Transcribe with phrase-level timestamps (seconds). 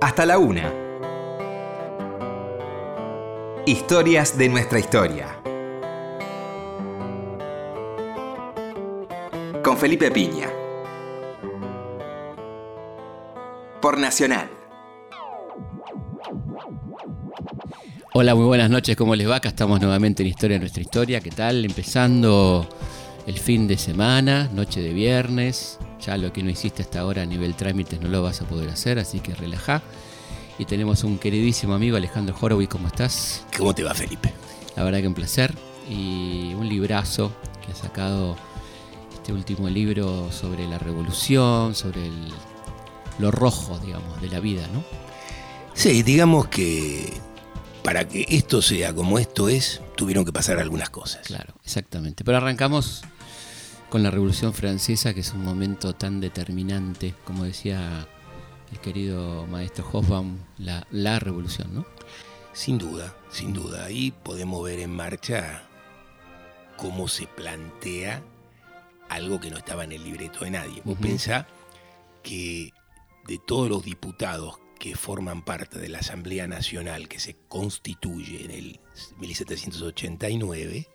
[0.00, 0.72] hasta la una.
[3.66, 5.36] Historias de nuestra historia.
[9.62, 10.48] Con Felipe Piña.
[13.82, 14.48] Por Nacional.
[18.12, 19.36] Hola, muy buenas noches, ¿cómo les va?
[19.36, 21.20] Acá estamos nuevamente en Historia de nuestra historia.
[21.20, 21.64] ¿Qué tal?
[21.64, 22.66] Empezando
[23.26, 25.78] el fin de semana, noche de viernes.
[26.02, 28.70] Ya lo que no hiciste hasta ahora a nivel trámites no lo vas a poder
[28.70, 29.82] hacer, así que relaja.
[30.58, 33.44] Y tenemos un queridísimo amigo, Alejandro Horowitz, ¿cómo estás?
[33.56, 34.32] ¿Cómo te va, Felipe?
[34.76, 35.54] La verdad que un placer.
[35.88, 37.32] Y un librazo
[37.64, 38.36] que ha sacado
[39.12, 42.28] este último libro sobre la revolución, sobre el,
[43.18, 44.84] lo rojo, digamos, de la vida, ¿no?
[45.74, 47.12] Sí, digamos que
[47.82, 51.26] para que esto sea como esto es, tuvieron que pasar algunas cosas.
[51.26, 52.24] Claro, exactamente.
[52.24, 53.02] Pero arrancamos
[53.90, 58.06] con la Revolución Francesa, que es un momento tan determinante, como decía
[58.70, 61.86] el querido maestro Hofbaum, la, la revolución, ¿no?
[62.52, 63.84] Sin duda, sin duda.
[63.84, 65.64] Ahí podemos ver en marcha
[66.76, 68.22] cómo se plantea
[69.08, 70.82] algo que no estaba en el libreto de nadie.
[70.84, 71.02] Vos Ujú.
[71.02, 71.48] pensá
[72.22, 72.72] que
[73.26, 78.50] de todos los diputados que forman parte de la Asamblea Nacional que se constituye en
[78.52, 78.80] el
[79.18, 80.88] 1789,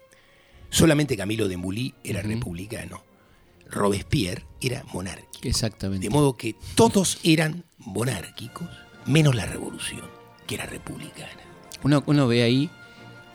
[0.76, 3.02] solamente Camilo de Mulí era republicano.
[3.70, 5.48] Robespierre era monárquico.
[5.48, 6.06] Exactamente.
[6.06, 8.68] De modo que todos eran monárquicos,
[9.06, 10.04] menos la revolución,
[10.46, 11.32] que era republicana.
[11.84, 12.70] Uno, uno ve ahí,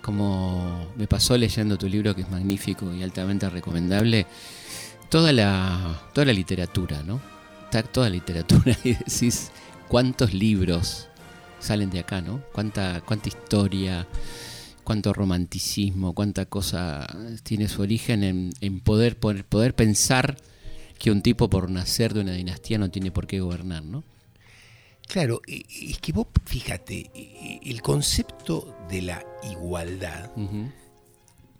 [0.02, 4.26] como me pasó leyendo tu libro, que es magnífico y altamente recomendable,
[5.08, 7.20] toda la, toda la literatura, ¿no?
[7.64, 9.50] Está toda la literatura y decís
[9.88, 11.08] cuántos libros
[11.58, 12.42] salen de acá, ¿no?
[12.52, 14.06] Cuánta, cuánta historia,
[14.84, 17.06] cuánto romanticismo, cuánta cosa
[17.42, 20.36] tiene su origen en, en poder, poder, poder pensar
[20.98, 24.04] que un tipo por nacer de una dinastía no tiene por qué gobernar, ¿no?
[25.10, 27.10] Claro, es que vos fíjate,
[27.64, 30.30] el concepto de la igualdad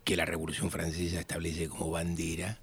[0.04, 2.60] que la Revolución Francesa establece como bandera,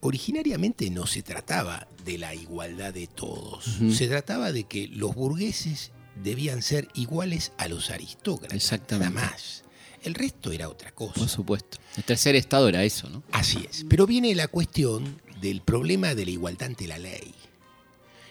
[0.00, 5.92] originariamente no se trataba de la igualdad de todos, se trataba de que los burgueses
[6.22, 9.14] debían ser iguales a los aristócratas, Exactamente.
[9.14, 9.64] nada más.
[10.02, 11.14] El resto era otra cosa.
[11.14, 11.78] Por supuesto.
[11.96, 13.22] El tercer estado era eso, ¿no?
[13.32, 13.84] Así es.
[13.88, 17.34] Pero viene la cuestión del problema de la igualdad ante la ley.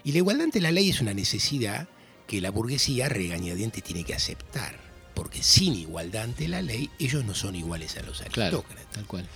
[0.03, 1.87] Y la igualdad ante la ley es una necesidad
[2.27, 4.79] que la burguesía a regañadientes tiene que aceptar.
[5.13, 8.91] Porque sin igualdad ante la ley, ellos no son iguales a los Claro, aristócratas.
[8.93, 9.27] tal cual.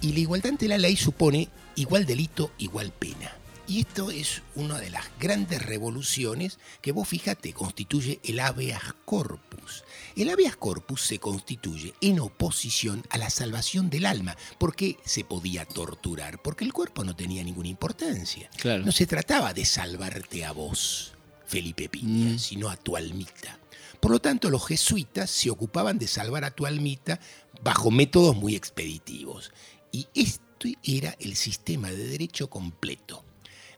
[0.00, 3.32] Y la igualdad ante la ley supone igual delito, igual pena.
[3.68, 9.84] Y esto es una de las grandes revoluciones que vos fíjate constituye el habeas corpus.
[10.16, 14.36] El habeas corpus se constituye en oposición a la salvación del alma.
[14.58, 16.40] ¿Por qué se podía torturar?
[16.42, 18.50] Porque el cuerpo no tenía ninguna importancia.
[18.58, 18.84] Claro.
[18.84, 21.12] No se trataba de salvarte a vos,
[21.46, 22.38] Felipe Piña, Mm.
[22.38, 23.58] sino a tu almita.
[24.00, 27.20] Por lo tanto, los jesuitas se ocupaban de salvar a tu almita
[27.62, 29.52] bajo métodos muy expeditivos.
[29.92, 33.24] Y esto era el sistema de derecho completo.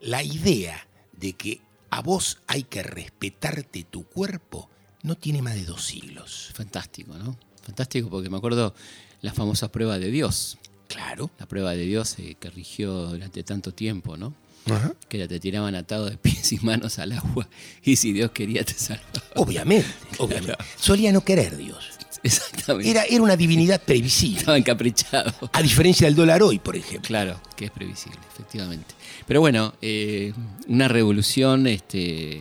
[0.01, 4.69] La idea de que a vos hay que respetarte tu cuerpo
[5.05, 6.51] no tiene más de dos siglos.
[6.55, 7.37] Fantástico, ¿no?
[7.63, 8.75] Fantástico porque me acuerdo
[9.21, 10.59] la famosa prueba de Dios.
[10.89, 11.31] Claro.
[11.39, 14.35] La prueba de Dios eh, que rigió durante tanto tiempo, ¿no?
[14.67, 14.95] Ajá.
[15.09, 17.47] Que te tiraban atado de pies y manos al agua
[17.83, 19.13] y si Dios quería te salvaba.
[19.37, 19.89] Obviamente,
[20.19, 20.57] obviamente.
[20.77, 21.91] Solía no querer Dios.
[22.23, 22.91] Exactamente.
[22.91, 24.39] Era, era una divinidad previsible.
[24.39, 25.51] Estaba encaprichado.
[25.53, 27.07] A diferencia del dólar hoy, por ejemplo.
[27.07, 28.95] Claro, que es previsible, efectivamente.
[29.27, 30.33] Pero bueno, eh,
[30.67, 32.41] una revolución este,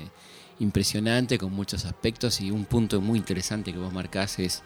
[0.64, 4.64] impresionante con muchos aspectos y un punto muy interesante que vos marcás es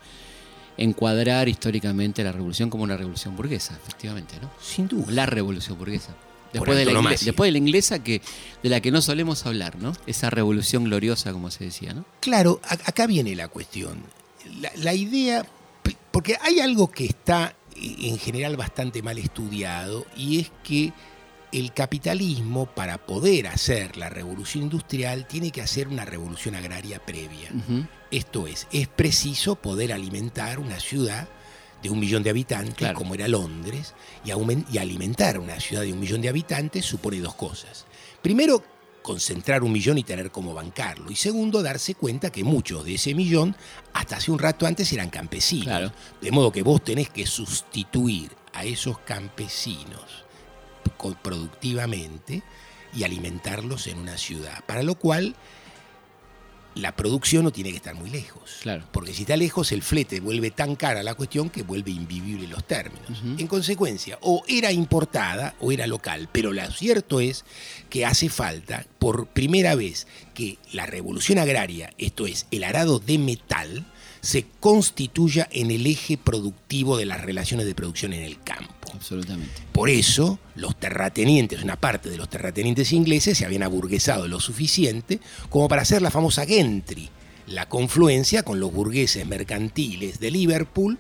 [0.78, 4.50] encuadrar históricamente la revolución como una revolución burguesa, efectivamente, ¿no?
[4.62, 5.06] Sin duda.
[5.10, 6.16] La revolución burguesa.
[6.54, 7.26] Después de, la ingle- antonomasia.
[7.26, 8.22] después de la inglesa que,
[8.64, 9.94] de la que no solemos hablar, ¿no?
[10.06, 12.06] Esa revolución gloriosa, como se decía, ¿no?
[12.22, 13.98] Claro, acá viene la cuestión.
[14.62, 15.46] La, la idea,
[16.12, 20.94] porque hay algo que está eh, en general bastante mal estudiado y es que
[21.52, 27.50] el capitalismo para poder hacer la revolución industrial tiene que hacer una revolución agraria previa.
[28.12, 31.28] Esto es, es preciso poder alimentar una ciudad
[31.82, 32.98] de un millón de habitantes, Claro.
[32.98, 33.94] como era Londres,
[34.26, 34.32] y,
[34.78, 37.86] alimentar una ciudad de un millón de habitantes supone dos cosas.
[38.22, 38.64] Primero,
[39.02, 41.12] concentrar un millón y tener cómo bancarlo.
[41.12, 43.56] Y segundo, darse cuenta que muchos de ese millón,
[43.94, 45.68] hasta hace un rato antes, eran campesinos.
[45.68, 45.94] Claro.
[46.20, 50.27] De modo que vos tenés que sustituir a esos campesinos
[50.90, 52.44] productivamente
[52.94, 54.64] y alimentarlos en una ciudad.
[54.66, 55.36] Para lo cual
[56.78, 58.58] la producción no tiene que estar muy lejos.
[58.62, 58.88] Claro.
[58.92, 62.66] Porque si está lejos, el flete vuelve tan cara la cuestión que vuelve invivible los
[62.66, 63.24] términos.
[63.38, 66.30] En consecuencia, o era importada o era local.
[66.32, 67.46] Pero lo cierto es
[67.90, 73.18] que hace falta, por primera vez, que la revolución agraria, esto es, el arado de
[73.18, 73.86] metal,
[74.28, 78.92] se constituya en el eje productivo de las relaciones de producción en el campo.
[78.94, 79.54] Absolutamente.
[79.72, 85.22] Por eso, los terratenientes, una parte de los terratenientes ingleses, se habían aburguesado lo suficiente
[85.50, 87.08] como para hacer la famosa gentry,
[87.46, 91.00] la confluencia con los burgueses mercantiles de Liverpool,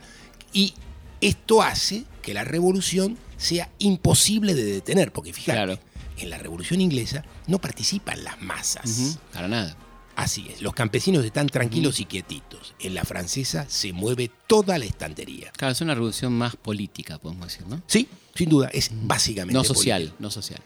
[0.53, 0.73] y
[1.19, 5.79] esto hace que la revolución sea imposible de detener, porque fíjate, Claro.
[6.17, 9.17] en la revolución inglesa no participan las masas.
[9.33, 9.75] Para nada.
[10.17, 12.73] Así es, los campesinos están tranquilos y quietitos.
[12.79, 15.51] En la francesa se mueve toda la estantería.
[15.55, 17.83] Claro, es una revolución más política, podemos decir, ¿no?
[17.85, 19.53] Sí, sin duda, es básicamente.
[19.53, 20.17] No social, política.
[20.19, 20.59] no social.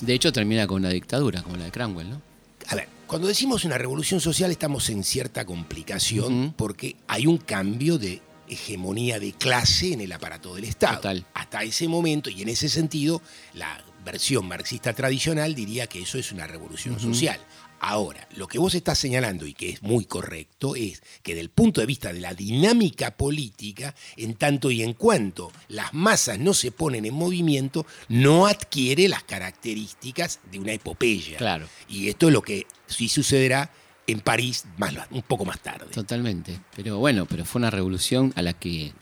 [0.00, 2.22] De hecho, termina con una dictadura, como la de Cranwell, ¿no?
[2.68, 7.98] A ver, cuando decimos una revolución social estamos en cierta complicación porque hay un cambio
[7.98, 10.96] de hegemonía de clase en el aparato del Estado.
[10.96, 11.26] Total.
[11.34, 13.20] Hasta ese momento, y en ese sentido,
[13.52, 17.38] la versión marxista tradicional diría que eso es una revolución social.
[17.82, 21.80] Ahora, lo que vos estás señalando y que es muy correcto es que del punto
[21.80, 26.72] de vista de la dinámica política, en tanto y en cuanto las masas no se
[26.72, 31.38] ponen en movimiento, no adquiere las características de una epopeya.
[31.38, 31.66] Claro.
[31.88, 33.72] Y esto es lo que sí sucederá
[34.06, 35.86] en París más, un poco más tarde.
[35.86, 36.60] Totalmente.
[36.76, 38.92] Pero bueno, pero fue una revolución a la que,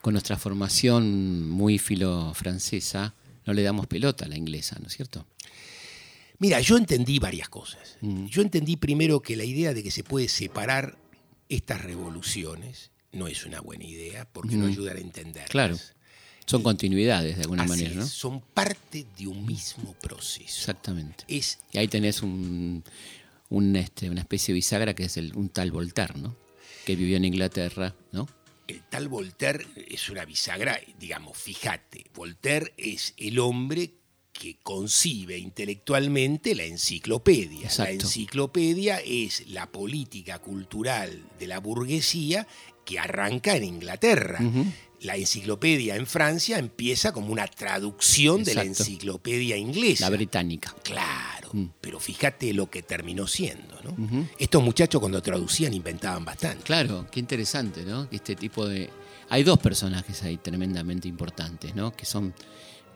[0.00, 3.14] con nuestra formación muy filo-francesa,
[3.46, 5.26] no le damos pelota a la inglesa, ¿no es cierto?
[6.42, 7.96] Mira, yo entendí varias cosas.
[8.00, 8.26] Mm.
[8.26, 10.98] Yo entendí primero que la idea de que se puede separar
[11.48, 14.70] estas revoluciones no es una buena idea porque no Mm.
[14.70, 15.50] ayuda a entenderlas.
[15.50, 15.78] Claro.
[16.44, 18.06] Son continuidades de alguna Así manera, es, ¿no?
[18.06, 20.42] Son parte de un mismo proceso.
[20.58, 21.24] Exactamente.
[21.28, 22.82] Es Y ahí tenés un,
[23.48, 26.34] un, este, una especie de bisagra que es el, un tal Voltaire, ¿no?
[26.84, 28.28] Que vivió en Inglaterra, ¿no?
[28.68, 33.92] el tal Voltaire es una bisagra, digamos, fíjate, Voltaire es el hombre
[34.42, 37.66] que concibe intelectualmente la enciclopedia.
[37.66, 37.84] Exacto.
[37.84, 42.48] La enciclopedia es la política cultural de la burguesía
[42.84, 44.40] que arranca en Inglaterra.
[45.00, 50.10] La enciclopedia en Francia empieza como una traducción de la enciclopedia inglesa.
[50.10, 50.74] La británica.
[50.82, 51.66] Claro, Mm.
[51.80, 53.78] pero fíjate lo que terminó siendo.
[53.84, 54.26] ¿no?
[54.38, 56.64] Estos muchachos cuando traducían inventaban bastante.
[56.64, 58.08] Claro, qué interesante, ¿no?
[58.10, 58.90] Este tipo de...
[59.28, 61.94] Hay dos personajes ahí tremendamente importantes, ¿no?
[61.94, 62.34] Que son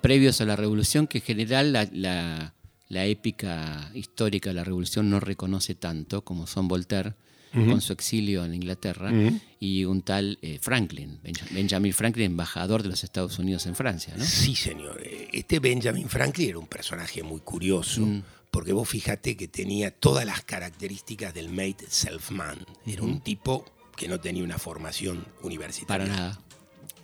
[0.00, 2.52] previos a la revolución, que en general la, la-
[2.88, 7.14] la épica histórica de la revolución no reconoce tanto, como son Voltaire,
[7.52, 9.10] con su exilio en Inglaterra,
[9.58, 14.12] y un tal eh, Franklin, Benja- Benjamin Franklin, embajador de los Estados Unidos en Francia,
[14.16, 14.22] ¿no?
[14.24, 15.02] Sí, señor.
[15.32, 18.22] Este Benjamin Franklin era un personaje muy curioso, Mm.
[18.50, 22.58] porque vos fíjate que tenía todas las características del made self-man.
[22.86, 23.64] Era un tipo
[23.96, 26.06] que no tenía una formación universitaria.
[26.06, 26.40] Para nada.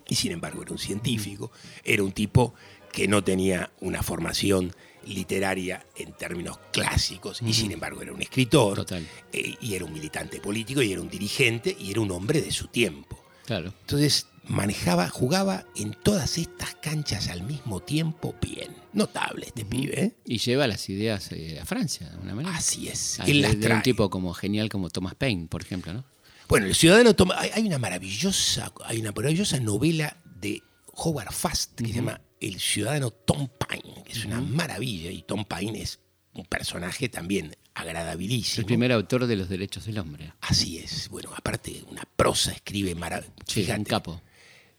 [0.06, 1.50] Y sin embargo era un científico.
[1.82, 2.52] Era un tipo
[2.92, 4.74] que no tenía una formación
[5.06, 9.04] literaria en términos clásicos y sin embargo era un escritor Total.
[9.32, 12.52] eh, y era un militante político y era un dirigente y era un hombre de
[12.52, 13.18] su tiempo.
[13.44, 13.74] Claro.
[13.80, 18.76] Entonces manejaba, jugaba en todas estas canchas al mismo tiempo bien.
[18.92, 20.12] Notable este pibe, ¿eh?
[20.24, 22.56] Y lleva las ideas eh, a Francia, de alguna manera.
[22.56, 23.18] Así es.
[23.20, 26.04] Él de- las de un tipo como genial como Thomas Paine, por ejemplo, ¿no?
[26.48, 27.12] Bueno, el ciudadano.
[27.36, 30.62] Hay, hay una maravillosa, hay una maravillosa novela de
[30.94, 35.44] Howard Fast que se llama El ciudadano Tom Paine, que es una maravilla, y Tom
[35.44, 36.00] Paine es
[36.34, 38.62] un personaje también agradabilísimo.
[38.62, 40.32] El primer autor de los derechos del hombre.
[40.40, 41.08] Así es.
[41.08, 43.34] Bueno, aparte, una prosa escribe maravillosa.
[43.46, 44.20] Sí, un capo.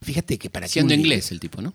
[0.01, 1.73] Fíjate que para Siendo inglés el tipo, ¿no?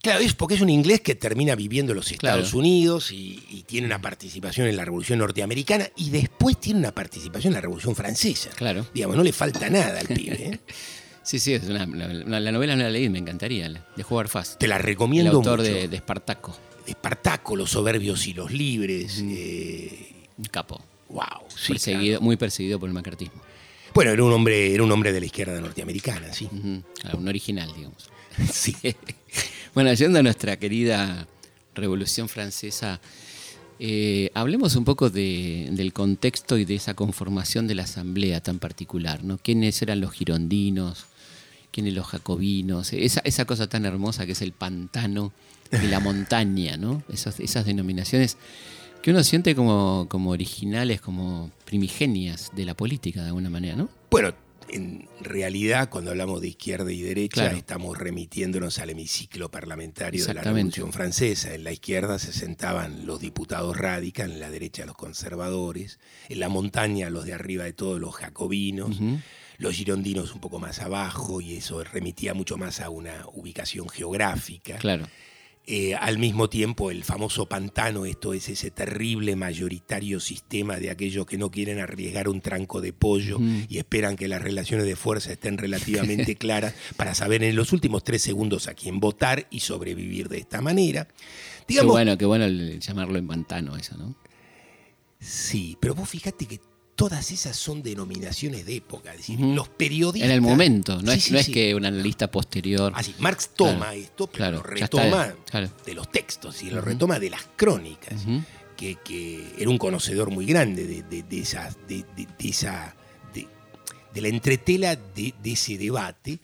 [0.00, 2.58] Claro, es porque es un inglés que termina viviendo en los Estados Claro.
[2.58, 7.52] Unidos y, y tiene una participación en la Revolución Norteamericana y después tiene una participación
[7.52, 8.50] en la Revolución Francesa.
[8.50, 8.86] Claro.
[8.94, 10.46] Digamos, no le falta nada al pibe.
[10.46, 10.60] ¿eh?
[11.24, 14.58] Sí, sí, es una, la novela no la leí, me encantaría, de Howard Fast.
[14.58, 15.72] Te la El recomiendo autor mucho.
[15.72, 19.22] de, de Espartaco, Espartaco, los soberbios y los libres.
[19.26, 20.82] eh, un capo.
[21.08, 21.24] wow.
[21.48, 22.20] sí, perseguido, claro.
[22.22, 23.40] Muy perseguido por el macartismo.
[23.94, 26.48] Bueno, era un hombre, era un hombre de la izquierda norteamericana, sí.
[27.00, 28.10] Claro, un original, digamos.
[28.52, 28.74] Sí.
[29.74, 31.26] Bueno, yendo a nuestra querida
[31.74, 33.00] Revolución Francesa,
[33.78, 38.58] eh, hablemos un poco de- del contexto y de esa conformación de la asamblea tan
[38.58, 39.38] particular, ¿no?
[39.38, 41.06] ¿Quiénes eran los girondinos?
[41.74, 42.92] ¿Quiénes los jacobinos?
[42.92, 45.32] Esa, esa cosa tan hermosa que es el pantano
[45.72, 47.02] y la montaña, ¿no?
[47.12, 48.36] Esas, esas denominaciones
[49.02, 53.88] que uno siente como, como originales, como primigenias de la política de alguna manera, ¿no?
[54.08, 54.32] Bueno,
[54.68, 57.56] en realidad, cuando hablamos de izquierda y derecha, Claro.
[57.56, 60.42] estamos remitiéndonos al hemiciclo parlamentario de la.
[60.42, 61.54] Revolución Francesa.
[61.54, 66.48] En la izquierda se sentaban los diputados radicales, en la derecha los conservadores, en la
[66.48, 68.96] montaña los de arriba de todo los jacobinos.
[69.58, 74.76] Los girondinos un poco más abajo, y eso remitía mucho más a una ubicación geográfica.
[74.78, 75.06] Claro.
[75.66, 81.24] Eh, al mismo tiempo, el famoso pantano, esto es ese terrible mayoritario sistema de aquellos
[81.24, 83.62] que no quieren arriesgar un tranco de pollo Mm.
[83.70, 88.04] y esperan que las relaciones de fuerza estén relativamente claras para saber en los últimos
[88.04, 91.06] tres segundos a quién votar y sobrevivir de esta manera.
[91.06, 91.14] Qué
[91.68, 94.14] Digamos, bueno, qué bueno llamarlo en pantano eso, ¿no?
[95.18, 96.60] sí, pero vos fíjate que
[96.96, 100.28] todas esas son denominaciones de época, es decir, los periodistas...
[100.28, 101.52] En el momento, no, Sí, es, sí, no es sí.
[101.52, 102.92] que un analista posterior.
[102.94, 105.70] Así, Marx toma Claro, esto, pero claro, lo retoma claro.
[105.84, 108.22] de los textos y lo retoma de las crónicas.
[108.76, 112.04] Que, que era un conocedor muy grande de, de- de esa, de,
[112.40, 112.94] esa
[114.14, 116.38] la entretela de ese debate,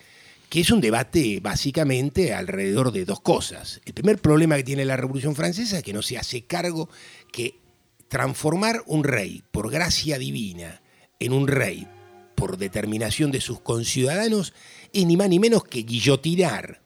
[0.49, 3.80] que es un debate básicamente alrededor de dos cosas.
[3.85, 6.88] El primer problema que tiene la Revolución Francesa es que no se hace cargo
[7.30, 7.60] que
[8.11, 10.83] transformar un rey por gracia divina
[11.21, 11.87] en un rey
[12.35, 14.52] por determinación de sus conciudadanos
[14.93, 16.83] es ni más ni menos que guillotinar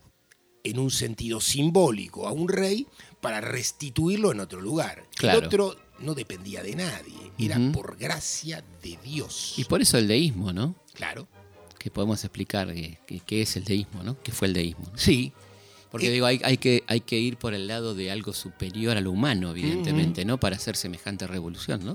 [0.62, 2.86] en un sentido simbólico a un rey
[3.22, 5.04] para restituirlo en otro lugar.
[5.16, 5.38] Claro.
[5.38, 9.54] El otro no dependía de nadie, era por gracia de Dios.
[9.56, 10.74] Y por eso el deísmo, ¿no?
[10.92, 11.26] Claro.
[11.78, 14.20] Que podemos explicar qué, qué- qué es el deísmo, ¿no?
[14.22, 14.84] ¿Qué fue el deísmo?
[14.92, 14.98] ¿no?
[14.98, 15.32] Sí,
[15.94, 18.96] Porque Eh, digo, hay, hay que, hay que ir por el lado de algo superior
[18.96, 20.40] a lo humano, evidentemente, ¿no?
[20.40, 21.94] Para hacer semejante revolución, ¿no?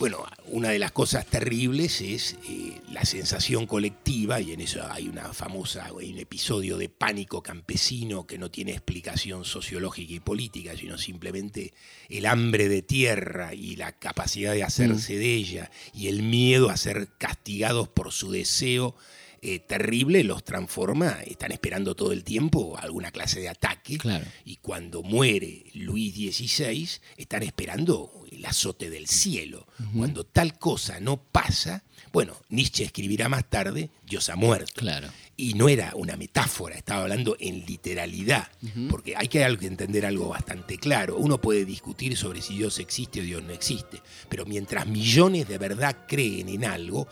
[0.00, 5.06] Bueno, una de las cosas terribles es eh, la sensación colectiva, y en eso hay
[5.06, 10.76] una famosa, hay un episodio de pánico campesino que no tiene explicación sociológica y política,
[10.76, 11.72] sino simplemente
[12.08, 16.76] el hambre de tierra y la capacidad de hacerse de ella y el miedo a
[16.76, 18.96] ser castigados por su deseo
[19.40, 23.98] eh, terrible los transforma, están esperando todo el tiempo alguna clase de ataque.
[23.98, 24.24] Claro.
[24.44, 29.66] Y cuando muere Luis XVI, están esperando el azote del cielo.
[29.96, 34.72] Cuando tal cosa no pasa, bueno, Nietzsche escribirá más tarde, Dios ha muerto.
[34.76, 35.08] Claro.
[35.36, 38.48] Y no era una metáfora, estaba hablando en literalidad,
[38.90, 41.16] porque hay que entender algo bastante claro.
[41.16, 45.58] Uno puede discutir sobre si Dios existe o Dios no existe, pero mientras millones de
[45.58, 47.06] verdad creen en algo,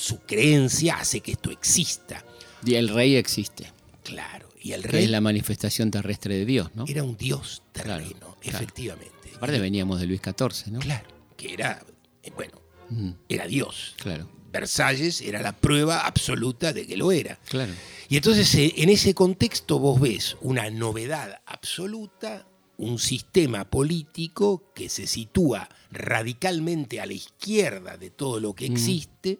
[0.00, 2.24] su creencia hace que esto exista.
[2.64, 3.70] Y el rey existe,
[4.02, 4.48] Claro.
[4.62, 6.84] Y el que rey es la manifestación terrestre de Dios, ¿no?
[6.86, 8.36] era un dios terreno, claro.
[8.42, 9.30] efectivamente.
[9.36, 10.80] Aparte veníamos de Luis XIV, ¿no?
[10.80, 11.82] Claro, que era,
[12.22, 13.94] eh, bueno, Mm, era Dios.
[13.98, 17.38] claro, Versalles era la prueba absoluta de que lo era.
[17.48, 17.72] claro.
[18.08, 24.88] Y entonces eh, en ese contexto vos ves una novedad absoluta, un sistema político que
[24.88, 29.38] se sitúa radicalmente a la izquierda de todo lo que existe,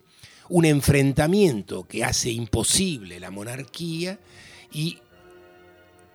[0.50, 4.19] un enfrentamiento que hace imposible la monarquía
[4.73, 4.99] y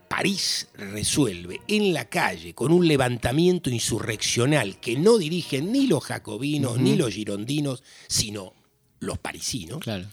[0.08, 6.78] París resuelve en la calle con un levantamiento insurreccional que no dirigen ni los jacobinos
[6.78, 8.54] ni los girondinos, sino
[9.00, 10.08] los parisinos Claro.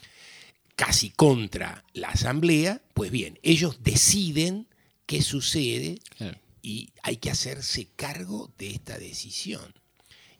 [0.77, 4.67] casi contra la asamblea, pues bien, ellos deciden
[5.07, 6.39] qué sucede Claro.
[6.63, 9.75] y hay que hacerse cargo de esta decisión.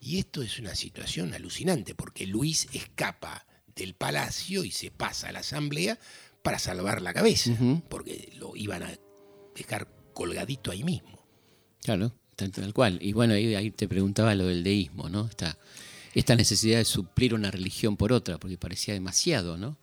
[0.01, 5.31] Y esto es una situación alucinante porque Luis escapa del palacio y se pasa a
[5.31, 5.97] la asamblea
[6.41, 7.51] para salvar la cabeza,
[7.89, 8.91] porque lo iban a
[9.55, 11.19] dejar colgadito ahí mismo.
[11.83, 12.99] Claro, tal, tal cual.
[13.01, 15.25] Y bueno, ahí, ahí te preguntaba lo del deísmo, ¿no?
[15.27, 15.57] Esta,
[16.13, 19.77] esta necesidad de suplir una religión por otra, porque parecía demasiado, ¿no?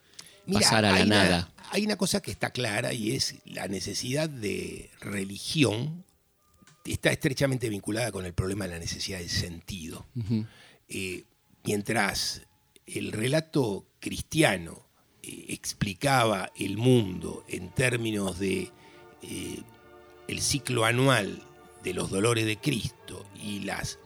[0.47, 1.52] Mirá, Pasar a la hay una- nada.
[1.70, 6.04] hay una cosa que está clara y es la necesidad de religión
[6.87, 10.06] está estrechamente vinculada con el problema de la necesidad de sentido.
[10.88, 11.25] Eh,
[11.64, 12.42] mientras
[12.94, 14.87] el relato cristiano
[15.23, 18.70] eh, explicaba el mundo en términos de
[19.23, 19.62] eh,
[20.28, 21.42] el ciclo anual
[21.82, 23.99] de los dolores de Cristo y las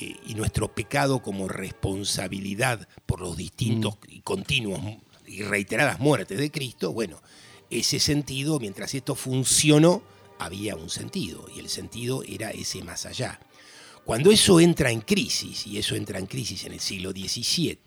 [0.00, 4.80] eh, y nuestro pecado como responsabilidad por los distintos y continuos
[5.26, 7.20] y reiteradas muertes de Cristo, bueno,
[7.70, 10.02] ese sentido, mientras esto funcionó,
[10.38, 13.40] había un sentido, y el sentido era ese más allá.
[14.04, 17.78] Cuando eso entra en crisis, y eso entra en crisis en el siglo XVII,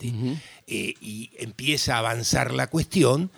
[0.68, 3.32] eh, y empieza a avanzar la cuestión,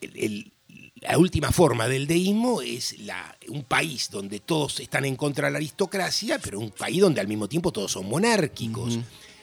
[0.00, 0.52] el- el-
[1.00, 5.52] la última forma del deísmo es la- un país donde todos están en contra de
[5.52, 8.98] la aristocracia, pero un país donde al mismo tiempo todos son monárquicos.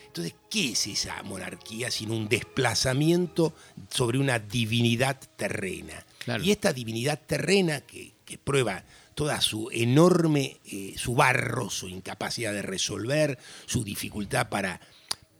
[0.06, 3.54] Entonces, ¿qué es esa monarquía sino un desplazamiento
[3.90, 6.04] sobre una divinidad terrena?
[6.18, 6.42] Claro.
[6.42, 8.82] Y esta divinidad terrena que, que prueba
[9.16, 14.80] toda su enorme, eh, su barro, su incapacidad de resolver, su dificultad para,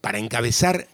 [0.01, 0.89] para encabezar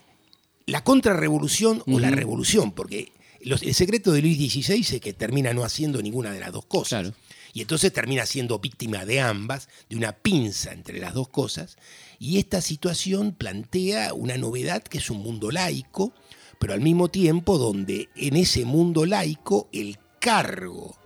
[0.66, 5.54] la contrarrevolución o la revolución, porque los- el secreto de Luis XVI es que termina
[5.54, 7.02] no haciendo ninguna de las dos cosas.
[7.02, 7.16] Claro.
[7.54, 11.76] Y entonces termina siendo víctima de ambas, de una pinza entre las dos cosas.
[12.18, 16.12] Y esta situación plantea una novedad que es un mundo laico,
[16.58, 20.96] pero al mismo tiempo donde en ese mundo laico el cargo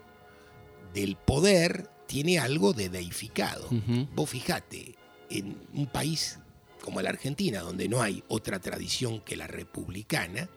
[0.96, 3.68] del poder tiene algo de deificado.
[4.14, 4.94] Vos fijate,
[5.28, 6.38] en un país
[6.80, 10.48] como la Argentina, donde no hay otra tradición que la republicana,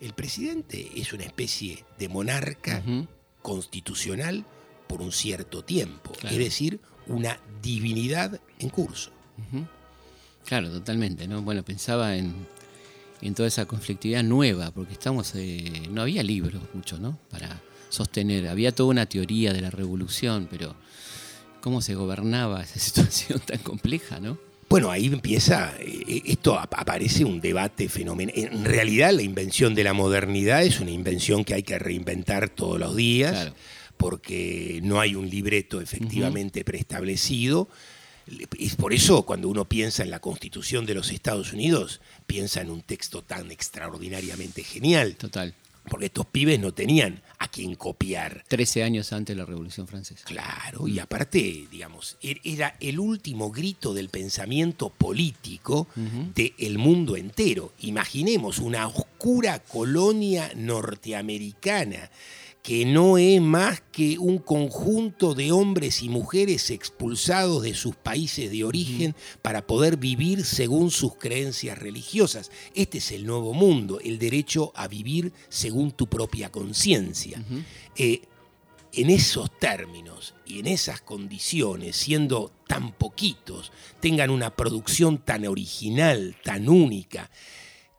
[0.00, 2.82] el presidente es una especie de monarca
[3.40, 4.44] constitucional
[4.88, 6.34] por un cierto tiempo, Claro.
[6.36, 9.10] es decir, una divinidad en curso.
[10.44, 11.42] Claro, totalmente, ¿no?
[11.42, 12.34] Bueno, pensaba en,
[13.20, 17.18] en toda esa conflictividad nueva, porque estamos, eh, no había libros mucho, ¿no?
[17.30, 17.60] Para
[17.94, 20.74] sostener, había toda una teoría de la revolución, pero
[21.60, 24.36] cómo se gobernaba esa situación tan compleja, ¿no?
[24.68, 28.34] Bueno, ahí empieza, eh, esto ap- aparece un debate fenomenal.
[28.36, 32.78] En realidad la invención de la modernidad es una invención que hay que reinventar todos
[32.80, 33.54] los días, Claro.
[33.96, 37.68] porque no hay un libreto efectivamente preestablecido.
[38.58, 42.70] Es por eso cuando uno piensa en la constitución de los Estados Unidos, piensa en
[42.70, 45.54] un texto tan extraordinariamente genial, Total.
[45.88, 48.44] Porque estos pibes no tenían a quien copiar.
[48.48, 50.24] Trece años antes de la Revolución Francesa.
[50.24, 56.32] Claro, y aparte, digamos, er- era el último grito del pensamiento político Ujú.
[56.34, 57.72] del mundo entero.
[57.80, 62.10] Imaginemos una oscura colonia norteamericana
[62.64, 68.50] que no es más que un conjunto de hombres y mujeres expulsados de sus países
[68.50, 72.50] de origen para poder vivir según sus creencias religiosas.
[72.74, 77.44] Este es el nuevo mundo, el derecho a vivir según tu propia conciencia.
[77.96, 78.22] Eh,
[78.94, 86.34] en esos términos y en esas condiciones, siendo tan poquitos, tengan una producción tan original,
[86.42, 87.30] tan única,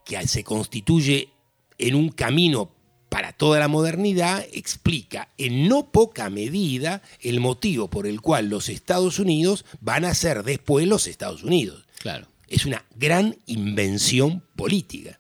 [0.04, 1.30] que se constituye
[1.78, 2.72] en un camino
[3.10, 8.68] para toda la modernidad, explica en no poca medida el motivo por el cual los
[8.70, 11.86] Estados Unidos van a ser después los Estados Unidos.
[12.00, 12.28] Claro.
[12.48, 15.20] Es una gran invención política.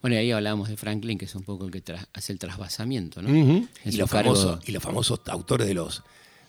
[0.00, 3.22] Bueno, y ahí hablábamos de Franklin, que es un poco el que hace el trasvasamiento,
[3.22, 3.28] ¿no?
[3.84, 6.02] Y, los cargo- famosos, y los famosos autores de los,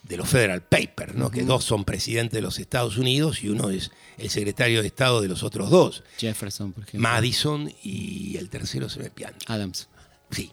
[0.03, 1.31] de los Federal Papers, ¿no?
[1.31, 5.21] que dos son presidentes de los Estados Unidos y uno es el secretario de Estado
[5.21, 7.01] de los otros dos, Jefferson, por ejemplo.
[7.09, 9.11] Madison y el tercero se me.
[9.47, 9.87] Adams.
[10.31, 10.51] Sí.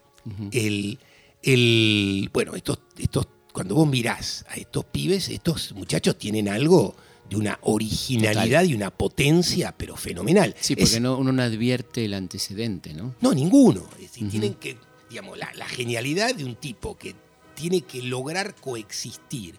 [0.53, 0.99] el,
[1.43, 6.95] el- bueno, estos, estos, cuando vos mirás a estos pibes, estos muchachos tienen algo
[7.29, 10.55] de una originalidad y una potencia, pero fenomenal.
[10.61, 13.15] Sí, Es- porque no, uno no advierte el antecedente, ¿no?
[13.21, 13.85] no, ninguno.
[13.97, 14.77] Es decir, tienen que,
[15.11, 17.15] digamos, la, la genialidad de un tipo que
[17.55, 19.59] tiene que lograr coexistir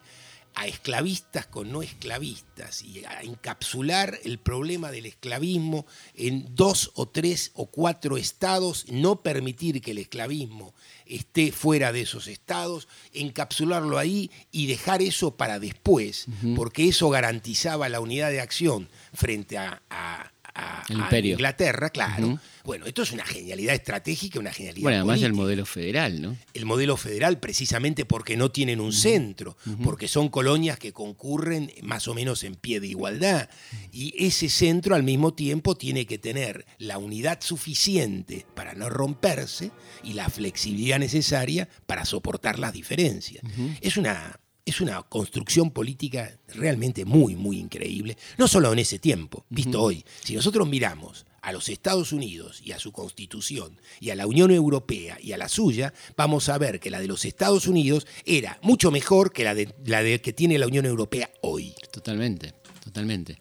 [0.59, 7.07] a esclavistas con no esclavistas y a encapsular el problema del esclavismo en dos o
[7.07, 10.73] tres o cuatro estados, no permitir que el esclavismo
[11.05, 17.87] esté fuera de esos estados, encapsularlo ahí y dejar eso para después, porque eso garantizaba
[17.87, 20.83] la unidad de acción frente a, a- a-.
[21.19, 22.39] Inglaterra, claro.
[22.63, 26.37] Bueno, esto es una genialidad estratégica, una genialidad Bueno, además el modelo federal, ¿no?
[26.53, 32.09] el modelo federal precisamente porque no tienen un centro, porque son colonias que concurren más
[32.09, 33.49] o menos en pie de igualdad.
[33.91, 39.71] Y ese centro al mismo tiempo tiene que tener la unidad suficiente para no romperse
[40.03, 43.43] y la flexibilidad necesaria para soportar las diferencias.
[43.81, 44.39] Es una...
[44.67, 50.03] Es una construcción política realmente muy, muy increíble, no solo en ese tiempo, visto hoy.
[50.21, 54.51] Si nosotros miramos a los Estados Unidos y a su constitución y a la Unión
[54.51, 58.59] Europea y a la suya, vamos a ver que la de los Estados Unidos era
[58.61, 61.73] mucho mejor que la de, la de que tiene la Unión Europea hoy.
[61.89, 62.53] Totalmente,
[62.83, 63.39] totalmente.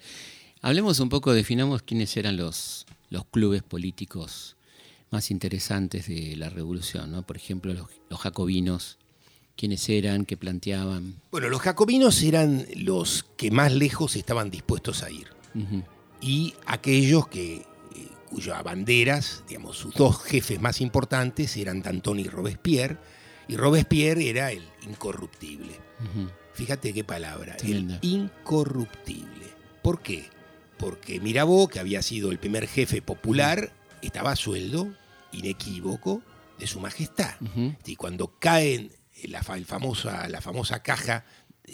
[0.62, 4.56] Hablemos un poco, definamos quiénes eran los, los clubes políticos
[5.10, 7.26] más interesantes de la revolución, ¿no?
[7.26, 8.98] Por ejemplo, los, los jacobinos,
[9.56, 11.14] quiénes eran, qué planteaban.
[11.30, 15.36] Bueno, los jacobinos eran los que más lejos estaban dispuestos a ir
[16.20, 17.64] y aquellos que eh,
[18.28, 22.96] cuyas banderas, digamos, sus dos jefes más importantes eran Danton y Robespierre,
[23.48, 25.72] y Robespierre era el incorruptible.
[26.52, 28.00] Fíjate qué palabra, Tremenda.
[28.02, 29.46] el incorruptible.
[29.82, 30.24] ¿Por qué?
[30.78, 34.92] Porque Mirabeau, que había sido el primer jefe popular, estaba a sueldo
[35.32, 36.22] inequívoco
[36.58, 37.34] de su majestad.
[37.84, 38.90] Y cuando caen
[39.24, 41.24] la, fa- el famosa, la famosa caja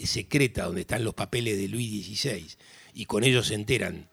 [0.03, 2.47] secreta donde están los papeles de Luis XVI
[2.93, 4.09] y con ellos se enteran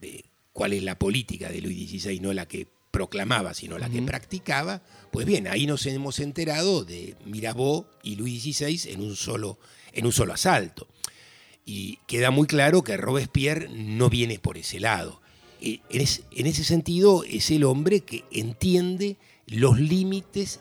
[0.00, 4.02] de cuál es la política de Luis XVI, no la que proclamaba, sino la que
[4.02, 9.58] practicaba, pues bien, ahí nos hemos enterado de Mirabeau y Luis XVI en un solo,
[9.94, 10.86] en un solo asalto.
[11.64, 15.22] Y queda muy claro que Robespierre no viene por ese lado.
[15.62, 19.16] eh, en ese sentido es el hombre que entiende
[19.46, 20.60] los límites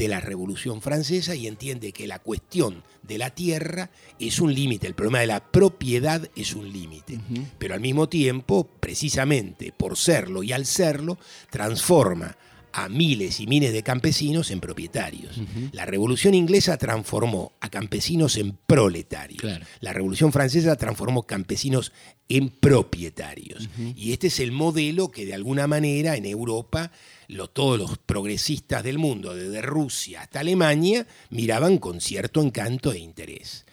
[0.00, 4.86] de la Revolución Francesa y entiende que la cuestión de la tierra es un límite,
[4.86, 7.20] el problema de la propiedad es un límite,
[7.58, 11.18] pero al mismo tiempo, precisamente por serlo y al serlo,
[11.50, 12.34] transforma
[12.72, 15.36] a miles y miles de campesinos en propietarios.
[15.72, 19.40] La Revolución Inglesa transformó a campesinos en proletarios.
[19.40, 19.64] Claro.
[19.80, 21.92] La Revolución Francesa transformó campesinos
[22.28, 23.68] en propietarios.
[23.96, 26.92] Y este es el modelo que de alguna manera en Europa
[27.28, 32.98] lo- todos los progresistas del mundo, desde Rusia hasta Alemania, miraban con cierto encanto e
[32.98, 33.64] interés.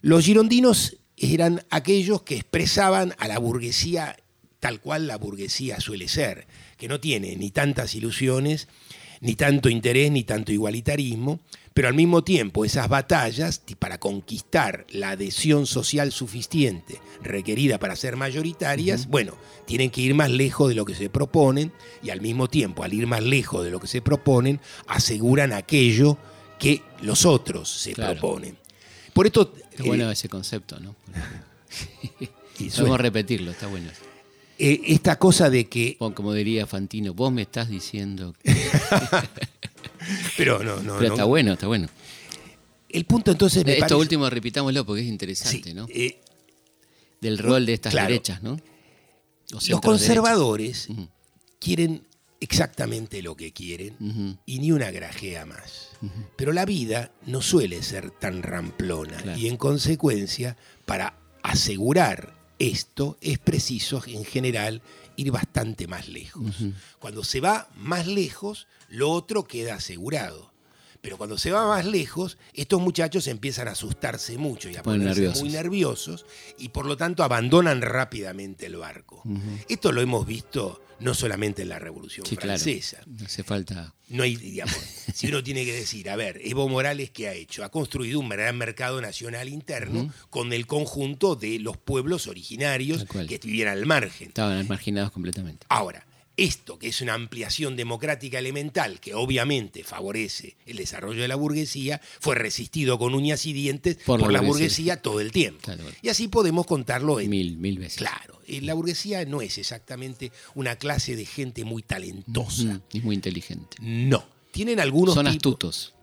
[0.00, 4.16] Los girondinos eran aquellos que expresaban a la burguesía
[4.58, 6.46] tal cual la burguesía suele ser,
[6.82, 8.66] que no tiene ni tantas ilusiones,
[9.20, 11.38] ni tanto interés, ni tanto igualitarismo,
[11.74, 18.16] pero al mismo tiempo esas batallas para conquistar la adhesión social suficiente requerida para ser
[18.16, 22.48] mayoritarias, bueno, tienen que ir más lejos de lo que se proponen y al mismo
[22.48, 26.18] tiempo, al ir más lejos de lo que se proponen, aseguran aquello
[26.58, 28.14] que los otros se Claro.
[28.14, 28.58] proponen.
[29.12, 29.52] Por esto...
[29.52, 30.96] Qué eh, bueno ese concepto, ¿no?
[32.76, 33.88] Podemos repetirlo, está bueno.
[34.58, 35.96] Eh, esta cosa de que...
[36.14, 38.34] Como diría Fantino, vos me estás diciendo.
[38.42, 38.54] que-
[40.36, 41.14] Pero no, no, Pero no.
[41.14, 41.88] está bueno, está bueno.
[42.88, 45.86] El punto entonces me Esto parece- último repitámoslo porque es interesante, Sí, ¿no?
[45.88, 46.20] eh,
[47.20, 48.08] Del rol de estas Claro.
[48.08, 48.58] derechas, ¿no?
[49.50, 50.88] Los conservadores
[51.60, 52.02] quieren
[52.40, 55.90] exactamente lo que quieren y ni una grajea más.
[56.36, 59.38] Pero la vida no suele ser tan ramplona Claro.
[59.38, 64.82] y en consecuencia, para asegurar esto, es preciso en general
[65.16, 66.54] ir bastante más lejos.
[66.98, 70.51] Cuando se va más lejos, lo otro queda asegurado.
[71.02, 75.00] Pero cuando se va más lejos, estos muchachos empiezan a asustarse mucho y a Ponen
[75.00, 75.42] ponerse nerviosos.
[75.42, 76.26] muy nerviosos
[76.58, 79.22] y por lo tanto abandonan rápidamente el barco.
[79.68, 82.56] Esto lo hemos visto no solamente en la Revolución Sí, claro.
[82.60, 83.00] Francesa.
[83.06, 83.92] No hace falta.
[84.10, 84.76] No hay, digamos,
[85.12, 87.64] si uno tiene que decir, a ver, Evo Morales, ¿qué ha hecho?
[87.64, 93.38] Ha construido un gran mercado nacional interno con el conjunto de los pueblos originarios que
[93.42, 94.28] vivían al margen.
[94.28, 95.66] Estaban marginados completamente.
[95.68, 101.34] Ahora, esto que es una ampliación democrática elemental que obviamente favorece el desarrollo de la
[101.36, 104.48] burguesía, fue resistido con uñas y dientes por, Por la burguesía.
[104.52, 105.60] burguesía todo el tiempo.
[105.62, 105.84] Claro.
[106.00, 107.98] Y así podemos contarlo en Mil, mil veces.
[107.98, 112.64] Claro, eh, la burguesía no es exactamente una clase de gente muy talentosa.
[112.64, 113.76] Mm, Y muy inteligente.
[113.80, 114.24] No.
[114.52, 115.94] Tienen algunos Son tipos- astutos.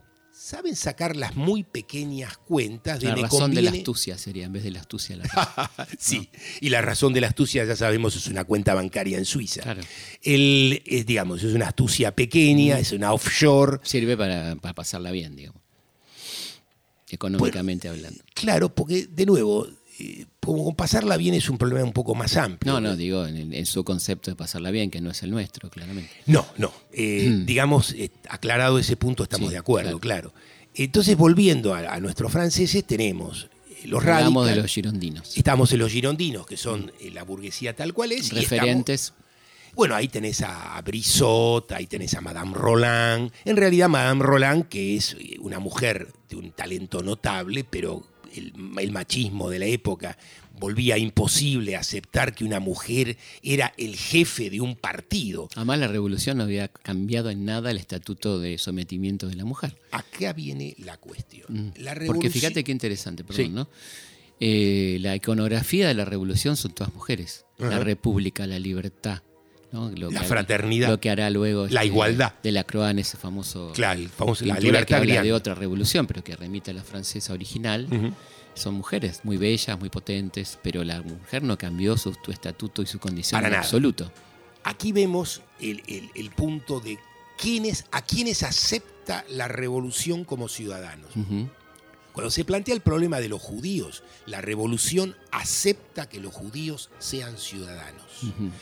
[0.49, 4.53] Saben sacar las muy pequeñas cuentas de La me razón de la astucia sería, en
[4.53, 6.27] vez de la astucia, la sí,
[6.59, 9.61] y la razón de la astucia ya sabemos es una cuenta bancaria en Suiza.
[9.61, 9.81] Claro.
[10.23, 13.77] El, es, digamos, es una astucia pequeña, es una offshore.
[13.83, 15.61] Sirve para, para pasarla bien, digamos.
[17.11, 18.23] Económicamente hablando.
[18.33, 19.67] Claro, porque de nuevo,
[19.99, 22.73] eh, como pasarla bien es un problema un poco más amplio.
[22.73, 26.11] No, no, digo, en, su concepto de pasarla bien, que no es el nuestro, claramente.
[26.25, 26.71] No, no.
[26.93, 29.49] Eh, Digamos, eh, aclarado ese punto, estamos Mm.
[29.49, 30.33] Sí, de acuerdo, claro.
[30.73, 33.49] Entonces, volviendo a, a nuestros franceses, tenemos
[33.85, 34.57] los Hablamos de radicales.
[34.63, 35.37] los girondinos.
[35.37, 38.19] Estamos en los girondinos, que son la burguesía tal cual es.
[38.31, 39.13] y estamos- Referentes.
[39.75, 43.31] bueno, ahí tenés a Brissot, ahí tenés a Madame Roland.
[43.45, 48.03] En realidad, Madame Roland, que es una mujer de un talento notable, pero
[48.35, 50.17] el, el machismo de la época
[50.59, 55.47] volvía imposible aceptar que una mujer era el jefe de un partido.
[55.55, 59.77] Además, la revolución no había cambiado en nada el estatuto de sometimiento de la mujer.
[59.91, 61.73] Acá viene la cuestión.
[61.75, 62.05] Mm.
[62.05, 63.49] Porque fíjate qué interesante, perdón, Sí.
[63.51, 63.69] ¿no?
[64.41, 67.45] Eh, la iconografía de la revolución son todas mujeres.
[67.57, 69.21] La república, la libertad.
[69.71, 69.89] ¿No?
[69.91, 70.89] Lo La que- fraternidad.
[70.89, 71.67] Lo que hará luego.
[71.67, 72.33] La igualdad.
[72.41, 73.71] De la Croix en ese famoso.
[73.73, 76.73] Claro, el famoso- la pintura que libertad habla de otra revolución, pero que remite a
[76.73, 77.87] la francesa original.
[78.55, 82.87] Son mujeres muy bellas, muy potentes, pero la mujer no cambió su, tu estatuto y
[82.87, 83.63] su condición Para en nada.
[83.63, 84.11] absoluto.
[84.63, 86.97] Aquí vemos el, el- el punto de
[87.37, 91.15] quiénes, a quienes acepta la revolución como ciudadanos.
[91.15, 91.47] Ujú.
[92.19, 97.37] Cuando se plantea el problema de los judíos, la revolución acepta que los judíos sean
[97.37, 98.03] ciudadanos.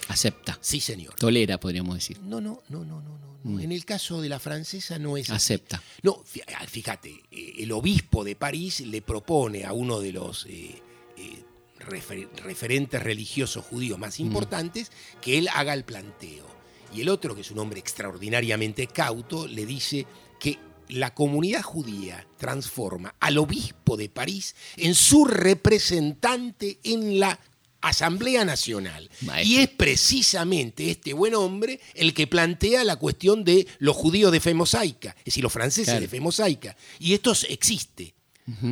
[0.09, 0.59] Acepta.
[0.61, 1.15] Sí, señor.
[1.15, 2.19] Tolera, podríamos decir.
[2.21, 3.37] No, no, no, no, no, no.
[3.43, 3.59] Mm.
[3.61, 5.53] En el caso de la francesa no es así.
[5.55, 5.81] Acepta.
[6.03, 6.23] No,
[6.55, 10.79] ah, fíjate, eh, el obispo de París le propone a uno de los eh,
[11.17, 11.43] eh,
[11.79, 16.45] refer- referentes religiosos judíos más importantes que él haga el planteo.
[16.93, 20.05] Y el otro, que es un hombre extraordinariamente cauto, le dice
[20.39, 27.39] que la comunidad judía transforma al obispo de París en su representante en la
[27.81, 29.09] Asamblea Nacional.
[29.21, 29.53] Maestro.
[29.55, 34.39] Y es precisamente este buen hombre el que plantea la cuestión de los judíos de
[34.39, 36.01] fe mosaica, es decir, los franceses Claro.
[36.01, 36.75] de fe mosaica.
[36.99, 38.13] Y esto existe.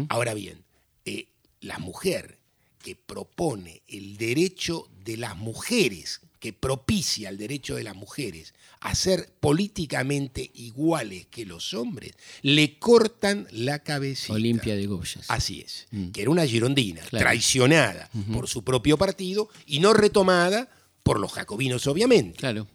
[0.09, 0.63] Ahora bien,
[1.05, 1.27] eh,
[1.59, 2.39] la mujer
[2.81, 8.93] que propone el derecho de las mujeres, que propicia el derecho de las mujeres a
[8.93, 12.11] ser políticamente iguales que los hombres,
[12.43, 14.33] le cortan la cabecita.
[14.33, 15.25] Olimpia de Goyas.
[15.27, 16.09] Así es, Mm.
[16.11, 17.23] que era una girondina, Claro.
[17.23, 20.69] traicionada por su propio partido y no retomada
[21.01, 22.37] por los jacobinos, obviamente.
[22.37, 22.67] Claro.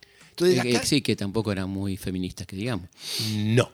[0.47, 2.89] Eh, acá- sí, que tampoco eran muy feministas, que digamos.
[3.35, 3.71] No.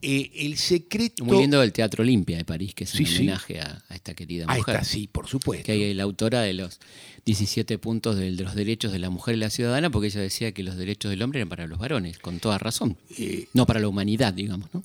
[0.00, 1.24] Eh, el secreto...
[1.24, 3.16] Muy lindo el Teatro Olimpia de París, que es Sí, un sí.
[3.18, 4.76] homenaje a, a esta querida Ahí mujer.
[4.76, 5.66] está, sí, por supuesto.
[5.66, 6.80] Que es la autora de los
[7.26, 10.62] 17 puntos de los derechos de la mujer y la ciudadana, porque ella decía que
[10.62, 12.96] los derechos del hombre eran para los varones, con toda razón.
[13.18, 14.82] Eh, No para la humanidad, digamos, ¿no?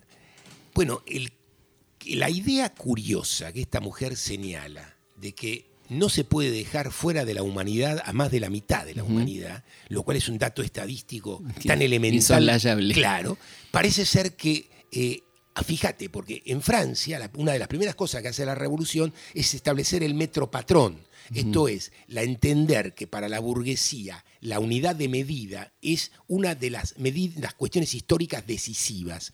[0.73, 1.31] Bueno, el-
[2.07, 7.33] la idea curiosa que esta mujer señala de que no se puede dejar fuera de
[7.33, 10.61] la humanidad a más de la mitad de la humanidad, lo cual es un dato
[10.63, 12.19] estadístico tan elemental.
[12.95, 13.37] Claro,
[13.71, 15.23] parece ser que, eh,
[15.65, 19.53] fíjate, porque en Francia la- una de las primeras cosas que hace la revolución es
[19.53, 21.05] establecer el metro patrón.
[21.33, 26.69] Esto es, la entender que para la burguesía la unidad de medida es una de
[26.69, 29.33] las, medi- las cuestiones históricas decisivas.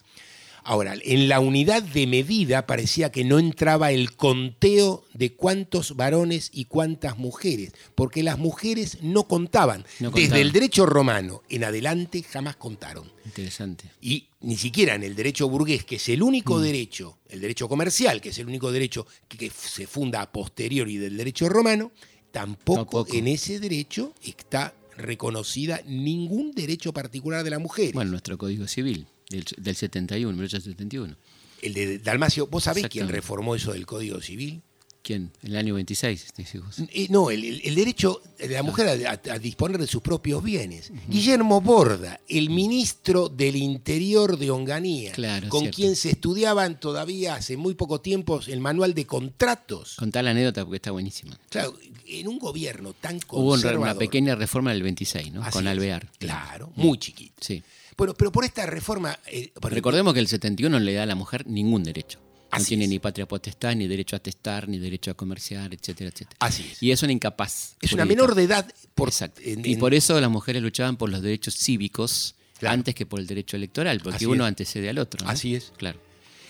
[0.65, 6.49] Ahora, en la unidad de medida parecía que no entraba el conteo de cuántos varones
[6.53, 9.85] y cuántas mujeres, porque las mujeres no contaban.
[9.99, 10.39] No Desde contaban.
[10.41, 13.11] el derecho romano en adelante jamás contaron.
[13.25, 13.89] Interesante.
[14.01, 18.21] Y ni siquiera en el derecho burgués, que es el único derecho, el derecho comercial,
[18.21, 21.91] que es el único derecho que, que se funda a posteriori del derecho romano,
[22.31, 23.13] tampoco, Tampoco.
[23.15, 27.93] en ese derecho está reconocida ningún derecho particular de la mujer.
[27.93, 31.15] Bueno, nuestro Código Civil, del, del 71, 1871.
[31.61, 34.61] El de Dalmacio, ¿vos sabés quién reformó eso del Código Civil?
[35.03, 35.31] ¿Quién?
[35.41, 36.79] En el año 26, decís vos.
[36.93, 40.93] Eh, no, el, derecho de la mujer a, disponer de sus propios bienes.
[41.09, 45.75] Guillermo Borda, el ministro del Interior de Onganía, Claro, con cierto.
[45.75, 49.95] quien se estudiaban todavía hace muy poco tiempo el manual de contratos.
[49.97, 51.37] Contá la anécdota porque está buenísima.
[51.49, 53.81] Claro, en un gobierno tan Hubo conservador.
[53.81, 55.43] una pequeña reforma del 26, ¿no?
[55.43, 56.09] Así Con es, Alvear.
[56.17, 57.33] Claro, muy chiquito.
[57.41, 57.61] Sí.
[57.97, 59.17] Bueno, pero por esta reforma...
[59.27, 62.19] eh, por- Recordemos que el 71 no le da a la mujer ningún derecho.
[62.19, 62.89] No Así tiene es.
[62.91, 66.37] ni patria potestad, ni derecho a testar, ni derecho a comerciar, etcétera, etcétera.
[66.39, 66.83] Así es.
[66.83, 67.75] Y es una incapaz.
[67.81, 69.41] es una menor de edad por, Exacto.
[69.43, 72.75] en- y por eso las mujeres luchaban por los derechos cívicos Claro.
[72.75, 74.47] antes que por el derecho electoral, porque Así uno es.
[74.49, 75.25] antecede al otro.
[75.25, 75.31] ¿no?
[75.31, 75.73] Así es.
[75.77, 75.99] Claro.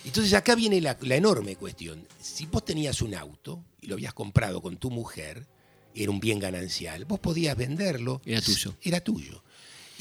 [0.06, 2.06] Entonces acá viene la, la enorme cuestión.
[2.22, 5.48] Si vos tenías un auto y lo habías comprado con tu mujer,
[5.96, 8.22] era un bien ganancial, vos podías venderlo.
[8.26, 8.76] Era tuyo.
[8.82, 9.42] Era tuyo.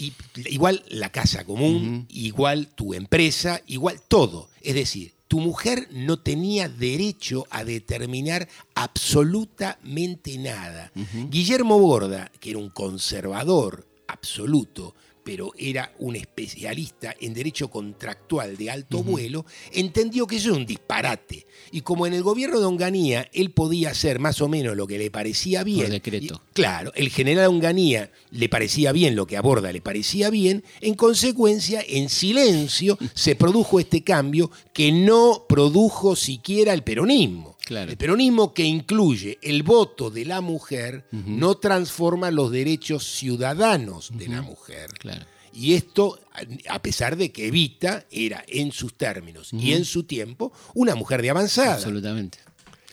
[0.02, 0.12] Y
[0.50, 4.48] igual la casa común, igual tu empresa, igual todo.
[4.60, 10.90] Es decir, tu mujer no tenía derecho a determinar absolutamente nada.
[11.30, 18.70] Guillermo Borda, que era un conservador absoluto, pero era un especialista en derecho contractual de
[18.70, 21.46] alto vuelo, entendió que eso era un disparate.
[21.70, 24.98] Y como en el gobierno de Onganía él podía hacer más o menos lo que
[24.98, 25.90] le parecía bien.
[25.90, 26.42] decreto.
[26.50, 30.64] y- claro, el general Onganía le parecía bien lo que a Borda le parecía bien,
[30.80, 37.51] en consecuencia, en silencio, se produjo este cambio que no produjo siquiera el peronismo.
[37.72, 37.90] Claro.
[37.90, 44.28] El peronismo que incluye el voto de la mujer no transforma los derechos ciudadanos de
[44.28, 44.90] la mujer.
[44.98, 45.24] Claro.
[45.54, 46.20] Y esto,
[46.68, 51.22] a pesar de que Evita era en sus términos y en su tiempo una mujer
[51.22, 51.74] de avanzada.
[51.74, 52.40] Absolutamente.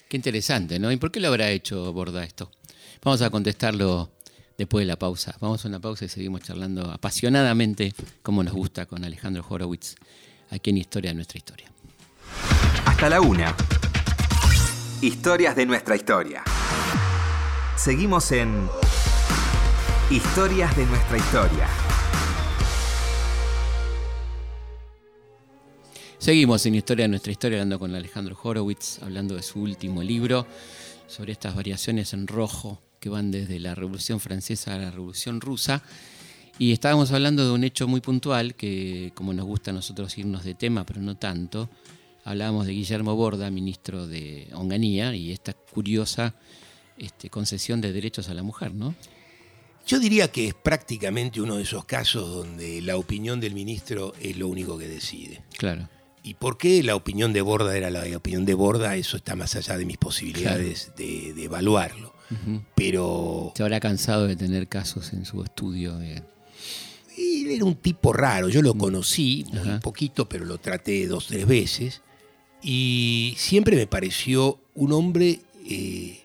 [0.08, 0.90] Qué interesante, ¿no?
[0.94, 2.50] ¿Y por qué lo habrá hecho Borda esto?
[3.04, 4.12] Vamos a contestarlo
[4.58, 5.36] después de la pausa.
[5.42, 9.96] Vamos a una pausa y seguimos charlando apasionadamente, como nos gusta, con Alejandro Horowitz,
[10.50, 11.70] aquí en Historia de nuestra historia.
[12.86, 13.54] Hasta la una.
[15.02, 16.44] Historias de nuestra historia.
[17.78, 18.68] Seguimos en
[20.12, 21.68] Historias de nuestra historia.
[26.18, 30.46] Seguimos en Historia de nuestra historia, hablando con Alejandro Horowitz, hablando de su último libro,
[31.08, 35.82] sobre estas variaciones en rojo que van desde la Revolución Francesa a la Revolución Rusa.
[36.58, 40.44] Y estábamos hablando de un hecho muy puntual, que como nos gusta a nosotros irnos
[40.44, 41.70] de tema, pero no tanto,
[42.30, 46.36] hablábamos de Guillermo Borda, ministro de Onganía, y esta curiosa
[46.98, 48.94] este, concesión de derechos a la mujer, ¿no?
[49.88, 54.38] Yo diría que es prácticamente uno de esos casos donde la opinión del ministro es
[54.38, 55.42] lo único que decide.
[55.58, 55.90] Claro.
[56.22, 58.96] ¿Y por qué la opinión de Borda era la opinión de Borda?
[58.98, 62.14] Eso está más allá de mis posibilidades de, de evaluarlo.
[62.76, 65.98] Pero Se habrá cansado de tener casos en su estudio.
[65.98, 66.22] de-
[67.18, 68.50] él era un tipo raro.
[68.50, 72.02] Yo lo conocí muy poquito, pero lo traté dos, tres veces.
[72.62, 76.20] Y siempre me pareció un hombre, eh,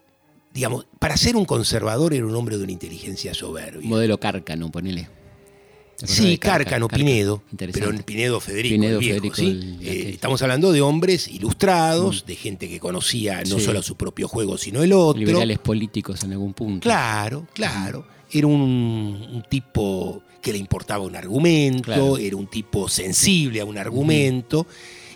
[0.52, 3.88] digamos, para ser un conservador era un hombre de una inteligencia soberbia.
[3.88, 5.08] Modelo Cárcano, ponele.
[5.96, 6.88] ¿Te acordás Sí, Cárcano?
[6.88, 9.46] Pinedo, pero Pinedo Federico, Pinedo el viejo, Federico, ¿sí?
[9.46, 13.64] el- Eh, estamos hablando de hombres ilustrados, de gente que conocía no Sí.
[13.64, 15.20] solo su propio juego, sino el otro.
[15.20, 16.80] Liberales políticos en algún punto.
[16.82, 18.04] Claro, claro.
[18.32, 18.60] Era un,
[19.32, 22.18] un tipo que le importaba un argumento, Claro.
[22.18, 24.66] era un tipo sensible a un argumento.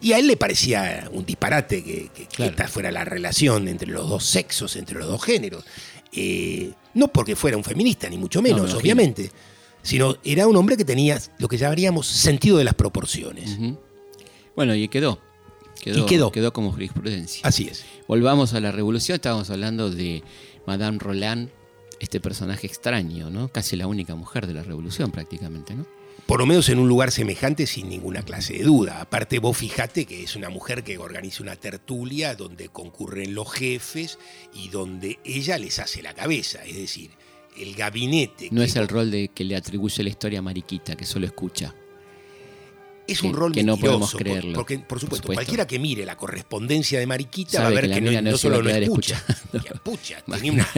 [0.01, 2.51] Y a él le parecía un disparate que, que- que Claro.
[2.53, 5.65] esta fuera la relación entre los dos sexos, entre los dos géneros.
[6.13, 9.31] Eh, no porque fuera un feminista, ni mucho me menos, obviamente.
[9.83, 13.57] Sino era un hombre que tenía lo que llamaríamos sentido de las proporciones.
[14.57, 15.21] Bueno, y quedó.
[15.81, 16.53] Quedó, Y quedó.
[16.53, 17.41] como jurisprudencia.
[17.47, 17.85] Así es.
[18.09, 19.15] Volvamos a la revolución.
[19.17, 20.25] Estábamos hablando de
[20.67, 21.51] Madame Roland,
[22.01, 23.49] este personaje extraño, ¿no?
[23.49, 25.87] Casi la única mujer de la revolución, prácticamente, ¿no?
[26.29, 29.01] Por lo menos en un lugar semejante sin ninguna clase de duda.
[29.01, 34.19] Aparte vos fijate que es una mujer que organiza una tertulia donde concurren los jefes
[34.53, 36.63] y donde ella les hace la cabeza.
[36.67, 37.13] Es decir,
[37.57, 38.51] el gabinete...
[38.53, 41.25] No que- es el rol de que le atribuye la historia a Mariquita, que solo
[41.25, 41.75] escucha.
[43.09, 45.33] Es que- un rol que no podemos creerlo, Porque, por por supuesto, supuesto.
[45.39, 48.23] cualquiera que mire la correspondencia de Mariquita Sabe va a que ver la que, no,
[48.23, 50.69] no no solo no quedar escucha, que escucha, tenía una-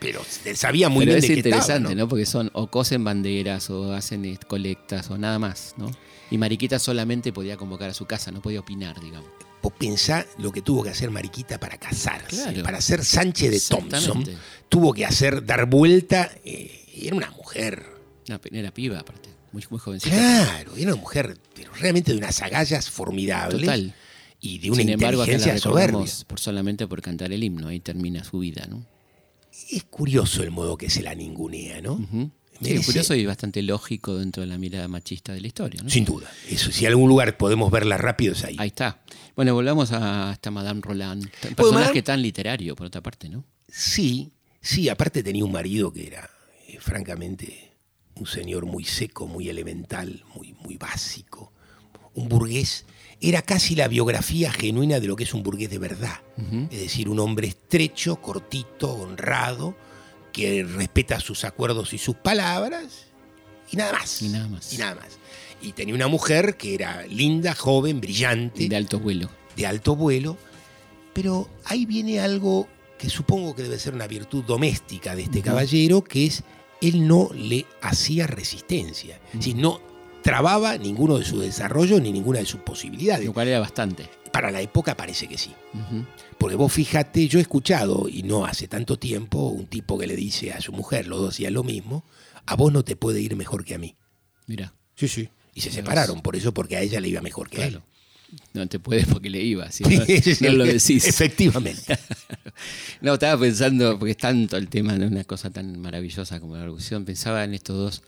[0.00, 0.22] pero
[0.54, 2.02] sabía muy Pero bien es de qué estaba, interesante, ¿no?
[2.04, 2.08] ¿no?
[2.08, 5.90] Porque son o cosen banderas o hacen eh, colectas o nada más, ¿no?
[6.30, 9.28] Y Mariquita solamente podía convocar a su casa, no podía opinar, digamos.
[9.62, 12.62] Vos pensá lo que tuvo que hacer Mariquita para casarse, Claro.
[12.62, 14.24] para ser Sánchez de Thompson.
[14.68, 17.84] Tuvo que hacer, dar vuelta, eh, y era una mujer
[18.28, 19.28] Una pe- era piba, aparte.
[19.54, 20.14] Muy, muy jovencita.
[20.16, 23.94] Claro, era una mujer pero realmente de unas agallas formidables Total.
[24.40, 25.86] y de una Sin embargo, inteligencia soberbia.
[25.86, 27.68] recordamos por solamente por cantar el himno.
[27.68, 28.84] Ahí termina su vida, ¿no?
[29.70, 31.96] Es curioso el modo que se la ningunea, ¿no?
[31.98, 35.88] Sí, Merece- curioso y bastante lógico dentro de la mirada machista de la historia, ¿no?
[35.90, 36.28] Sin duda.
[36.48, 38.56] Eso, si en algún lugar podemos verla rápido es ahí.
[38.58, 39.02] Ahí está.
[39.36, 41.24] Bueno, volvamos a esta Madame Roland.
[41.48, 43.44] Un personaje Madame- tan literario, por otra parte, ¿no?
[43.68, 46.28] Sí, sí, aparte tenía un marido que era,
[46.68, 47.73] eh, francamente,
[48.16, 51.52] un señor muy seco, muy elemental, muy, muy básico.
[52.14, 52.84] Un burgués.
[53.20, 56.20] Era casi la biografía genuina de lo que es un burgués de verdad.
[56.70, 59.76] Es decir, un hombre estrecho, cortito, honrado,
[60.32, 63.06] que respeta sus acuerdos y sus palabras,
[63.70, 64.20] y nada más.
[64.22, 64.72] Y nada más.
[64.72, 65.18] Y nada más.
[65.62, 69.30] Y tenía una mujer que era linda, joven, brillante, De alto vuelo.
[69.56, 70.36] de alto vuelo,
[71.14, 76.04] pero ahí viene algo que supongo que debe ser una virtud doméstica de este caballero,
[76.04, 76.42] que es
[76.88, 79.80] él no le hacía resistencia, es decir, no
[80.22, 83.26] trababa ninguno de sus desarrollos ni ninguna de sus posibilidades.
[83.26, 84.08] Lo cual era bastante.
[84.32, 85.52] Para la época parece que sí.
[86.38, 90.16] Porque vos fíjate, yo he escuchado, y no hace tanto tiempo, un tipo que le
[90.16, 92.04] dice a su mujer, los dos hacían lo mismo,
[92.46, 93.94] a vos no te puede ir mejor que a mí.
[94.46, 94.74] Mira.
[94.96, 95.28] Sí, sí.
[95.54, 96.22] Y se Mira separaron vos.
[96.22, 97.80] por eso, porque a ella le iba mejor que a él.
[98.52, 99.70] No te puedes porque le iba.
[99.70, 99.82] Si
[100.40, 101.06] no, lo decís.
[101.06, 101.98] Efectivamente.
[103.00, 106.62] No, estaba pensando, porque es tanto el tema de una cosa tan maravillosa como la
[106.62, 108.02] revolución, pensaba en estos dos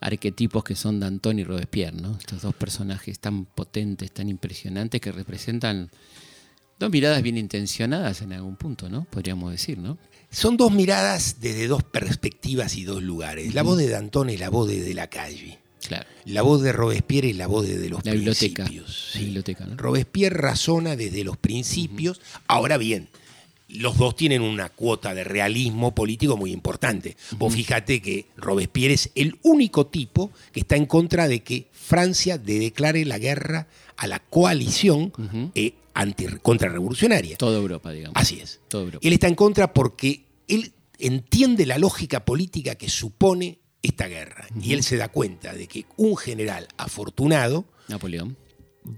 [0.00, 2.18] arquetipos que son Danton y Robespierre, ¿no?
[2.18, 5.90] Estos dos personajes tan potentes, tan impresionantes que representan
[6.78, 9.04] dos miradas bien intencionadas en algún punto, ¿no?
[9.04, 9.98] Podríamos decir, ¿no?
[10.30, 13.54] Son dos miradas desde dos perspectivas y dos lugares.
[13.54, 15.60] La voz de Danton es la voz de, de la calle.
[15.86, 16.06] Claro.
[16.26, 18.64] La voz de Robespierre es la voz de, de los La biblioteca.
[18.64, 19.10] principios.
[19.14, 19.76] La biblioteca, ¿no?
[19.76, 22.20] Robespierre razona desde los principios.
[22.46, 23.08] Ahora bien,
[23.68, 27.16] los dos tienen una cuota de realismo político muy importante.
[27.38, 32.36] Vos fíjate que Robespierre es el único tipo que está en contra de que Francia
[32.36, 35.52] de declare la guerra a la coalición Ujú.
[35.54, 37.36] eh, anti- contrarrevolucionaria.
[37.36, 38.16] Toda Europa, digamos.
[38.16, 38.60] Así es.
[38.68, 39.06] Toda Europa.
[39.06, 44.46] Él está en contra porque él entiende la lógica política que supone esta guerra.
[44.60, 48.36] Y él se da cuenta de que un general afortunado Napoleón.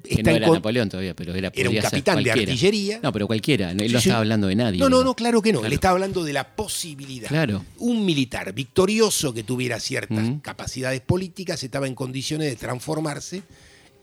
[0.05, 3.01] Que no era con- Napoleón todavía, pero era, Era un capitán de artillería.
[3.03, 3.73] No, pero cualquiera.
[3.73, 4.09] Él Sí, no sí.
[4.09, 4.79] estaba hablando de nadie.
[4.79, 5.59] No, no, no, claro que no.
[5.59, 5.75] Él Claro.
[5.75, 7.29] estaba hablando de la posibilidad.
[7.29, 7.64] Claro.
[7.79, 13.42] Un militar victorioso que tuviera ciertas capacidades políticas estaba en condiciones de transformarse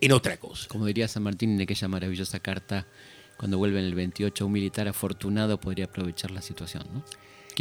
[0.02, 0.68] en otra cosa.
[0.68, 2.86] Como diría San Martín en aquella maravillosa carta,
[3.38, 7.04] cuando vuelve en el 28, un militar afortunado podría aprovechar la situación, ¿no?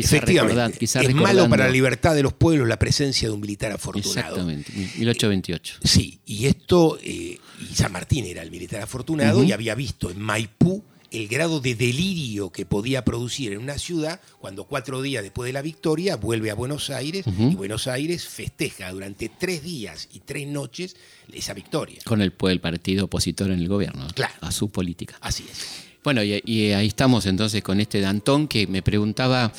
[0.03, 0.55] Quizá Efectivamente.
[0.55, 3.73] recordan- quizá es malo para la libertad de los pueblos la presencia de un militar
[3.73, 4.21] afortunado.
[4.37, 5.75] Exactamente, 1828.
[5.83, 10.21] Sí, y esto, eh, y San Martín era el militar afortunado y había visto en
[10.21, 15.49] Maipú el grado de delirio que podía producir en una ciudad cuando cuatro días después
[15.49, 20.21] de la victoria vuelve a Buenos Aires y Buenos Aires festeja durante tres días y
[20.21, 20.95] tres noches
[21.33, 21.99] esa victoria.
[22.05, 24.35] Con el, el partido opositor en el gobierno, Claro.
[24.43, 25.17] a su política.
[25.23, 25.89] Así es.
[26.05, 29.53] Bueno, y, y ahí estamos entonces con este Danton que me preguntaba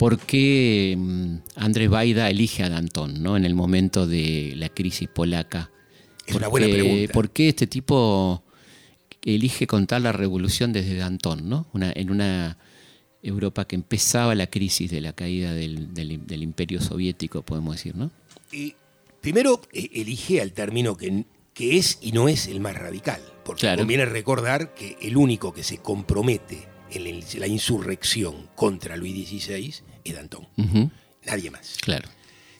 [0.00, 3.36] por qué mm, Andrés Baida elige a Danton, ¿no?
[3.36, 5.70] En el momento de la crisis polaca.
[6.26, 7.12] Es una buena pregunta.
[7.12, 8.42] ¿Por qué este tipo
[9.22, 11.66] elige contar la revolución desde Danton, ¿no?
[11.74, 12.56] Una, en una
[13.22, 17.94] Europa que empezaba la crisis de la caída del, del- del imperio soviético, podemos decir,
[17.94, 18.10] ¿no?
[18.50, 18.74] Y
[19.20, 23.20] Primero, eh, elige al término que, que es y no es el más radical.
[23.44, 23.80] Porque Claro.
[23.80, 27.04] conviene recordar que el único que se compromete en
[27.38, 29.74] la insurrección contra Luis XVI
[30.04, 30.46] es Danton.
[30.56, 30.90] Ujú,
[31.26, 31.76] Nadie más.
[31.80, 32.08] Claro.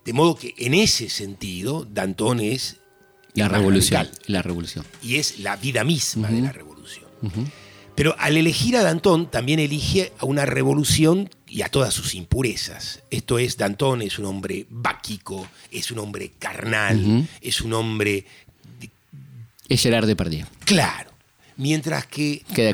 [0.05, 2.77] De modo que en ese sentido, Danton es
[3.35, 4.05] La revolución.
[4.07, 4.85] radical La revolución.
[5.03, 7.05] y es la vida misma de la revolución.
[7.95, 13.03] Pero al elegir a Danton, también elige a una revolución y a todas sus impurezas.
[13.11, 18.25] Esto es, Danton es un hombre báquico, es un hombre carnal, es un hombre
[19.69, 20.47] Es Gerard Depardieu.
[20.65, 21.11] claro.
[21.57, 22.73] Mientras que Queda,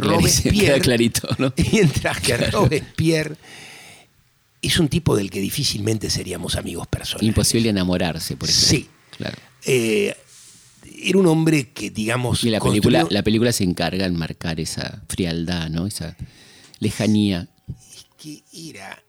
[0.79, 1.53] clarito, ¿no?
[1.73, 3.35] mientras que Robespierre
[4.67, 7.29] es un tipo del que difícilmente seríamos amigos personales.
[7.29, 8.69] Imposible enamorarse, por ejemplo.
[8.69, 8.89] Sí.
[9.17, 9.37] Claro.
[9.65, 10.15] Eh,
[11.03, 14.61] era un hombre que, digamos, Y la película, construyó- la película se encarga en marcar
[14.61, 15.87] esa frialdad, ¿no?
[15.87, 16.17] Esa
[16.79, 17.49] lejanía.
[18.19, 19.03] que era,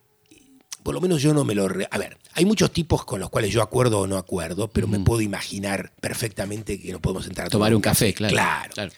[0.84, 1.68] por lo menos yo no me lo...
[1.68, 4.88] re- A ver, hay muchos tipos con los cuales yo acuerdo o no acuerdo, pero
[4.88, 8.34] me puedo imaginar perfectamente que no podemos entrar a Tomar un café, claro.
[8.74, 8.92] Claro.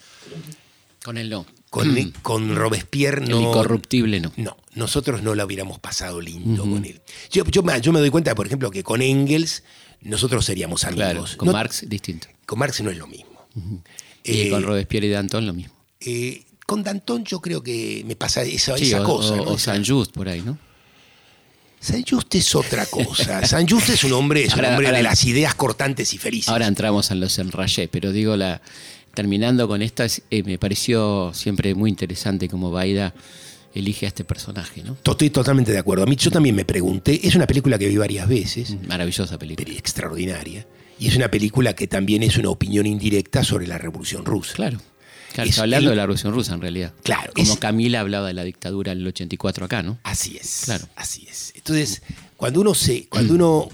[1.04, 1.46] Con él no.
[1.70, 3.42] Con, con Robespierre El no...
[3.42, 4.32] incorruptible no.
[4.38, 7.00] No, nosotros no lo hubiéramos pasado lindo con él.
[7.32, 9.64] Yo, yo, me- yo me doy cuenta, por ejemplo, que con Engels
[10.02, 11.04] nosotros seríamos amigos.
[11.04, 12.28] Claro, con No- Marx distinto.
[12.48, 13.30] con Marx no es lo mismo.
[14.24, 15.74] Y Eh, con Robespierre y Danton lo mismo.
[16.02, 19.34] eh, con Danton yo creo que me pasa esa, Sí, esa o, cosa.
[19.34, 19.44] o- ¿no?
[19.52, 20.58] o Saint Just por ahí, ¿no?
[21.80, 23.46] Saint Just es otra cosa.
[23.48, 26.50] Saint Just es un hombre, es un hombre ahora- de las ideas cortantes y felices.
[26.50, 28.62] Ahora entramos en los enrayés, pero digo, la,
[29.14, 33.14] terminando con esta, es- eh, me pareció siempre muy interesante cómo Baida
[33.74, 34.94] elige a este personaje, ¿no?
[34.94, 36.04] Estoy totalmente de acuerdo.
[36.04, 39.66] A mí yo también me pregunté, es una película que vi varias veces, Maravillosa película.
[39.66, 40.66] pero extraordinaria,
[41.00, 44.54] y es una película que también es una opinión indirecta sobre la Revolución Rusa.
[44.56, 44.80] Claro.
[45.34, 46.92] Claro, Es está hablando el- de la Revolución Rusa en realidad.
[47.04, 50.00] Claro, Como es- Camila hablaba de la dictadura en el 84 acá, ¿no?
[50.02, 50.62] Así es.
[50.66, 50.88] Claro.
[50.96, 51.54] Así es.
[51.56, 52.02] Entonces,
[52.36, 53.70] cuando uno se, cuando uno,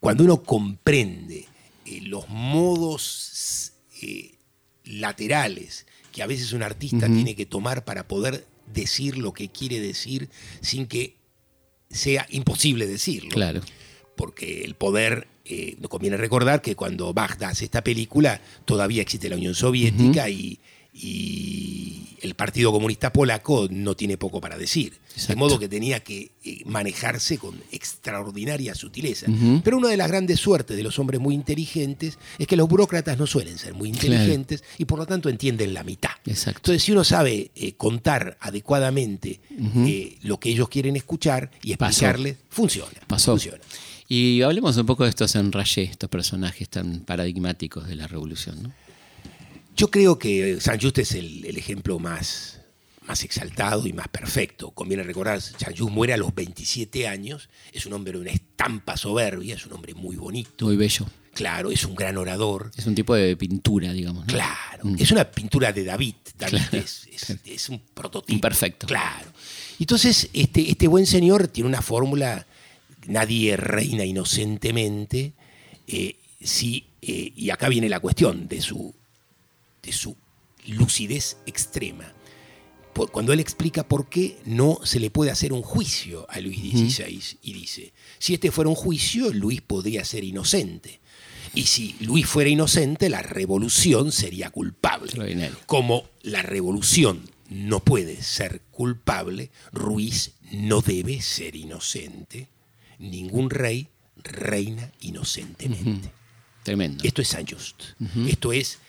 [0.00, 1.46] cuando uno comprende
[1.86, 3.72] eh, los modos
[4.02, 4.32] eh,
[4.88, 9.80] laterales que a veces un artista tiene que tomar para poder decir lo que quiere
[9.80, 10.28] decir
[10.60, 11.16] sin que
[11.90, 13.30] sea imposible decirlo.
[13.30, 13.60] Claro.
[14.16, 19.28] Porque el poder, eh, nos conviene recordar que cuando Bagdad hace esta película, todavía existe
[19.28, 20.58] la Unión Soviética y,
[20.92, 24.94] y el Partido Comunista Polaco no tiene poco para decir.
[25.28, 29.26] De modo que tenía que eh, manejarse con extraordinaria sutileza.
[29.64, 33.18] Pero una de las grandes suertes de los hombres muy inteligentes es que los burócratas
[33.18, 34.14] no suelen ser muy Claro.
[34.14, 36.10] inteligentes y por lo tanto entienden la mitad.
[36.24, 36.58] Exacto.
[36.60, 39.40] Entonces, si uno sabe eh, contar adecuadamente
[39.86, 41.90] eh, lo que ellos quieren escuchar y Pasó.
[42.06, 43.00] explicarles, funciona.
[43.06, 43.32] Pasó.
[43.32, 43.58] Funciona.
[44.08, 48.72] Y hablemos un poco de estos enrayés, estos personajes tan paradigmáticos de la revolución, ¿no?
[49.78, 52.60] Yo creo que San Just es el, el ejemplo más,
[53.06, 54.72] más exaltado y más perfecto.
[54.72, 58.96] Conviene recordar, San Just muere a los 27 años, es un hombre de una estampa
[58.96, 61.06] soberbia, es un hombre muy bonito, Muy bello.
[61.32, 64.26] claro, es un gran orador, Es un tipo de pintura, digamos.
[64.26, 64.32] ¿no?
[64.32, 64.96] claro, Mm.
[64.98, 66.84] es una pintura de David, David Claro.
[66.84, 68.32] es, es- es un prototipo.
[68.32, 68.86] Imperfecto.
[68.88, 69.32] Claro.
[69.78, 72.46] Entonces, este, este buen señor tiene una fórmula,
[73.06, 75.34] nadie reina inocentemente,
[75.86, 76.16] eh,
[77.00, 78.92] eh, y acá viene la cuestión de su,
[79.88, 80.16] de su
[80.66, 82.12] lucidez extrema.
[83.12, 87.38] Cuando él explica por qué no se le puede hacer un juicio a Luis XVI
[87.42, 91.00] y dice, si este fuera un juicio, Luis podría ser inocente.
[91.54, 95.12] Y si Luis fuera inocente, la revolución sería culpable.
[95.66, 102.48] Como la revolución no puede ser culpable, Ruiz no debe ser inocente.
[102.98, 106.10] Ningún rey reina inocentemente.
[106.64, 107.04] Tremendo.
[107.04, 107.82] Esto es San Just.
[108.26, 108.80] Esto es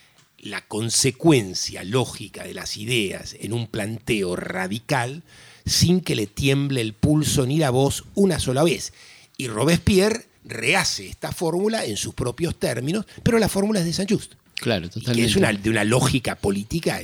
[0.42, 5.24] la consecuencia lógica de las ideas en un planteo radical
[5.66, 8.94] sin que le tiemble el pulso ni la voz una sola vez.
[9.38, 14.08] Y Robespierre rehace esta fórmula en sus propios términos, pero la fórmula es de San
[14.08, 14.34] Just.
[14.56, 15.22] Claro, Y totalmente.
[15.22, 17.02] que es una, de una lógica política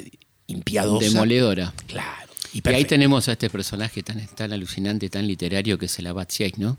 [0.47, 1.05] impiadosa.
[1.07, 1.73] Demoledora.
[1.87, 2.31] Claro.
[2.53, 6.07] Y, Y ahí tenemos a este personaje tan, tan alucinante, tan literario que es el
[6.07, 6.77] Abad Sieyes, ¿no?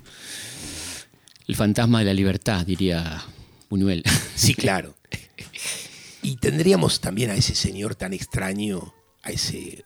[1.46, 3.22] El fantasma de la libertad, diría
[3.70, 4.02] Buñuel.
[4.34, 4.94] Sí, claro.
[6.26, 9.84] Y tendríamos también a ese señor tan extraño, a ese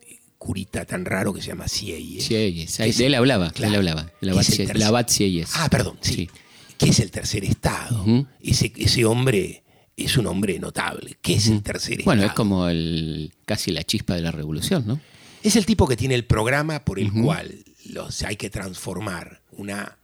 [0.00, 2.24] eh, curita tan raro que se llama Sieyes.
[2.24, 2.76] Sieyes.
[2.98, 4.10] De él hablaba, claro, él hablaba.
[4.20, 5.50] Es el Sieyes.
[5.54, 6.14] Ah, perdón, sí.
[6.14, 6.30] Sí.
[6.76, 8.04] Que es el tercer estado.
[8.40, 9.62] Ese, ese hombre
[9.96, 11.16] es un hombre notable.
[11.22, 12.06] ¿Qué es el tercer estado?
[12.06, 15.00] Bueno, es como el casi la chispa de la revolución, ¿no?
[15.44, 19.96] Es el tipo que tiene el programa por el cual los, hay que transformar una,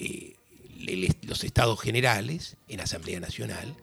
[0.00, 0.35] eh,
[0.86, 3.74] el- los estados generales en Asamblea Nacional,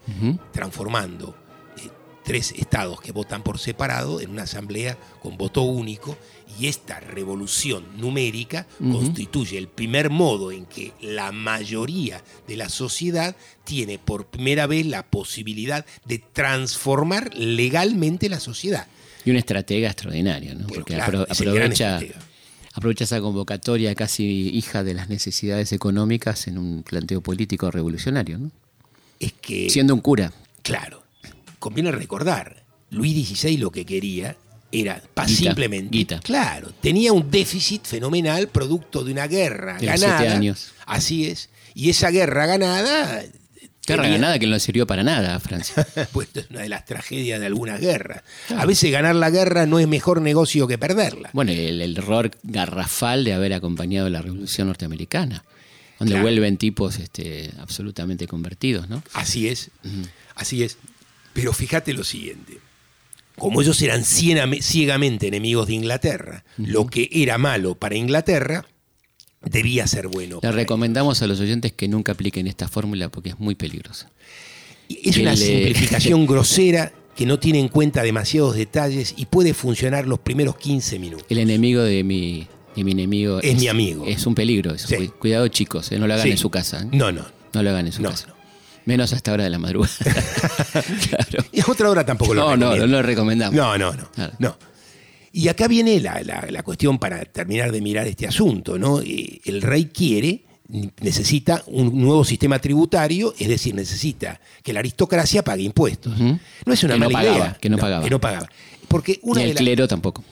[0.52, 1.36] transformando
[1.78, 1.90] eh,
[2.24, 6.18] tres estados que votan por separado en una asamblea con voto único
[6.60, 13.36] y esta revolución numérica constituye el primer modo en que la mayoría de la sociedad
[13.64, 18.88] tiene por primera vez la posibilidad de transformar legalmente la sociedad.
[19.26, 20.68] Y un estratega extraordinario, ¿no?
[20.68, 21.74] Porque claro, apro- es el gran
[22.74, 28.52] aprovecha, esa convocatoria casi hija de las necesidades económicas en un planteo político revolucionario, ¿no?
[29.20, 30.34] Es que, Siendo un cura.
[30.64, 31.04] claro,
[31.60, 34.36] conviene recordar, Luis XVI lo que quería
[34.72, 36.20] era pa- Guita, simplemente, guita.
[36.20, 40.32] claro, tenía un déficit fenomenal producto de una guerra De ganada.
[40.34, 40.72] años.
[40.86, 41.50] Así es.
[41.76, 43.24] Y esa guerra ganada.
[43.86, 45.86] Guerra tenía- ganada que no sirvió para nada a Francia.
[46.14, 48.24] pues es una de las tragedias de algunas guerras.
[48.56, 51.30] A veces ganar la guerra no es mejor negocio que perderla.
[51.34, 55.44] Bueno, el, el error garrafal de haber acompañado la Revolución Norteamericana,
[56.00, 56.24] donde Claro.
[56.24, 59.04] vuelven tipos este, absolutamente convertidos, ¿no?
[59.14, 59.70] Así es,
[60.36, 60.78] así es.
[61.34, 62.60] Pero fíjate lo siguiente.
[63.38, 68.66] Como ellos eran ciegamente enemigos de Inglaterra, lo que era malo para Inglaterra
[69.46, 70.40] debía ser bueno.
[70.42, 74.10] Le recomendamos a los oyentes que nunca apliquen esta fórmula porque es muy peligrosa.
[74.90, 80.20] Es una simplificación grosera que no tiene en cuenta demasiados detalles y puede funcionar los
[80.20, 81.26] primeros 15 minutos.
[81.30, 84.06] El enemigo de mi, de mi enemigo Es mi amigo.
[84.08, 84.74] Es un peligro.
[84.74, 84.88] eso.
[84.88, 85.08] Sí.
[85.10, 86.32] Cu- Cuidado, chicos, eh, no lo hagan Sí.
[86.32, 86.82] en su casa.
[86.82, 86.88] ¿eh?
[86.92, 87.24] No, no.
[87.54, 88.28] No lo hagan en su No, casa.
[88.28, 88.34] no.
[88.86, 89.94] Menos hasta hora de la madrugada.
[91.10, 91.46] claro.
[91.52, 93.56] Y a otra hora tampoco lo No, no, no lo recomendamos.
[93.56, 94.12] No, no, no.
[94.12, 94.34] Claro.
[94.40, 94.58] no.
[95.36, 99.02] Y acá viene la, la- la cuestión para terminar de mirar este asunto, ¿no?
[99.02, 100.44] Eh, El rey quiere,
[101.02, 106.18] necesita un nuevo sistema tributario, es decir, necesita que la aristocracia pague impuestos.
[106.20, 107.58] No es una Que no mala pagaba, idea.
[107.60, 108.04] que no pagaba.
[108.04, 108.50] Que no pagaba.
[108.88, 110.24] Porque una Ni de el clero tampoco.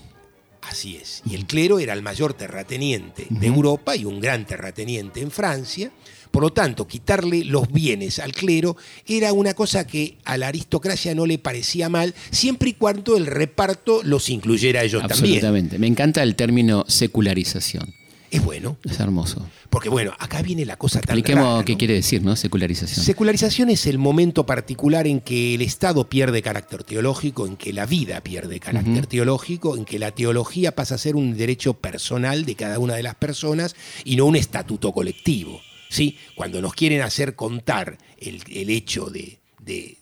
[0.61, 1.23] Así es.
[1.25, 5.91] Y el clero era el mayor terrateniente de Europa y un gran terrateniente en Francia.
[6.31, 11.13] Por lo tanto, quitarle los bienes al clero era una cosa que a la aristocracia
[11.13, 15.35] no le parecía mal, siempre y cuando el reparto los incluyera a ellos también.
[15.35, 15.77] Absolutamente.
[15.77, 17.93] Me encanta el término secularización.
[18.31, 19.45] Es bueno, Es hermoso.
[19.69, 21.65] porque bueno, acá viene la cosa tan Expliquemos rara, ¿no?
[21.65, 22.37] qué quiere decir, ¿no?
[22.37, 23.05] Secularización.
[23.05, 27.85] Secularización es el momento particular en que el Estado pierde carácter teológico, en que la
[27.85, 32.55] vida pierde carácter teológico, en que la teología pasa a ser un derecho personal de
[32.55, 33.75] cada una de las personas
[34.05, 35.59] y no un estatuto colectivo.
[35.91, 36.17] ¿Sí?
[36.35, 39.97] Cuando nos quieren hacer contar el, el hecho de, de-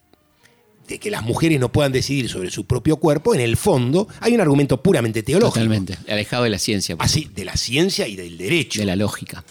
[0.87, 4.33] de que las mujeres no puedan decidir sobre su propio cuerpo, en el fondo hay
[4.33, 5.53] un argumento puramente teológico.
[5.53, 5.97] Totalmente.
[6.07, 8.79] Alejado de la ciencia, Así, de la ciencia y del derecho.
[8.79, 9.43] de la lógica.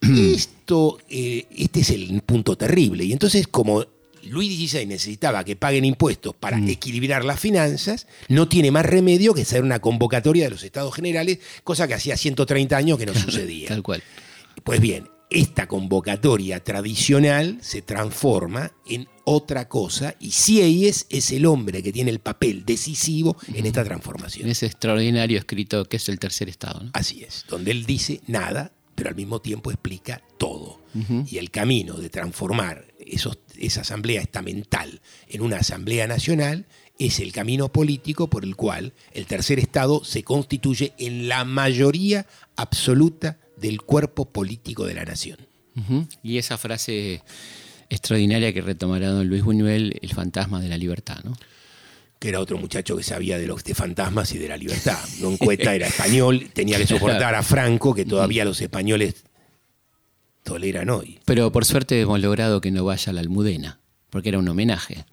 [0.00, 3.04] Esto, eh, este es el punto terrible.
[3.04, 3.84] Y entonces, como
[4.24, 6.68] Luis XVI necesitaba que paguen impuestos para Mm.
[6.70, 11.40] equilibrar las finanzas, no tiene más remedio que hacer una convocatoria de los estados generales,
[11.64, 13.68] cosa que hacía 130 años que no sucedía.
[13.68, 14.02] Tal cual.
[14.64, 21.82] Pues bien, esta convocatoria tradicional se transforma en otra cosa y Sieyes es el hombre
[21.82, 24.48] que tiene el papel decisivo en esta En transformación.
[24.48, 26.80] ese extraordinario escrito que es el tercer estado.
[26.84, 26.90] ¿no?
[26.94, 30.78] Así es, donde él dice nada, pero al mismo tiempo explica todo.
[31.26, 36.66] Y el camino de transformar esos- esa asamblea estamental en una asamblea nacional
[36.98, 42.26] es el camino político por el cual el tercer Estado se constituye en la mayoría
[42.56, 45.38] absoluta del cuerpo político de la nación.
[46.24, 47.22] Y esa frase
[47.88, 51.36] extraordinaria que retomará don Luis Buñuel, el fantasma de la libertad, ¿no?
[52.18, 54.98] que era otro muchacho que sabía de los de fantasmas y de la libertad.
[55.20, 59.24] Don Cueta era español, tenía que soportar a Franco, que todavía los españoles
[60.42, 61.20] toleran hoy.
[61.24, 63.78] Pero por suerte hemos logrado que no vaya a la Almudena,
[64.10, 65.04] porque era un homenaje.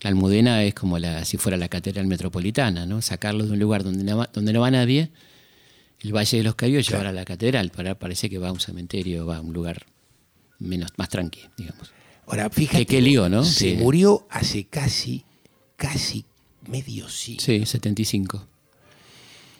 [0.00, 3.00] La Almudena es como la, si fuera la catedral metropolitana, ¿no?
[3.00, 5.10] Sacarlo de un lugar donde no va, donde no va nadie,
[6.00, 7.70] el Valle de los Caídos, a la catedral.
[7.70, 9.86] Para, parece que va a un cementerio, va a un lugar
[10.58, 11.90] menos, más tranquilo, digamos.
[12.26, 12.78] Ahora, fíjate.
[12.86, 13.44] Qué- qué lío, ¿no?
[13.44, 15.24] Se Que- murió hace casi,
[15.76, 16.24] casi
[16.68, 17.42] medio siglo.
[17.42, 18.46] Sí, 75.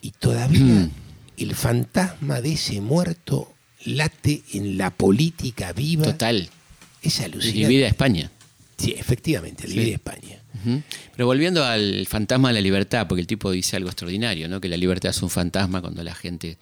[0.02, 0.90] Y todavía Mm.
[1.38, 3.52] el fantasma de ese muerto
[3.84, 6.04] late en la política viva.
[6.04, 6.48] Total.
[7.02, 7.58] Es alucinante.
[7.68, 8.30] divide a España.
[8.76, 10.42] Sí, efectivamente, divide España.
[10.64, 10.82] Ujú.
[11.14, 14.60] Pero volviendo al fantasma de la libertad, porque el tipo dice algo extraordinario, ¿no?
[14.60, 16.58] que la libertad es un fantasma cuando la gente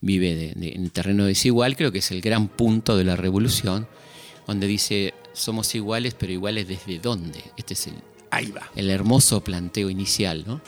[0.00, 3.88] vive de- de- en terreno desigual, creo que es el gran punto de la revolución,
[4.46, 7.42] donde dice, somos iguales, pero iguales desde dónde.
[7.56, 7.94] Este es el,
[8.30, 8.70] Ahí va.
[8.76, 10.60] el hermoso planteo inicial, ¿no?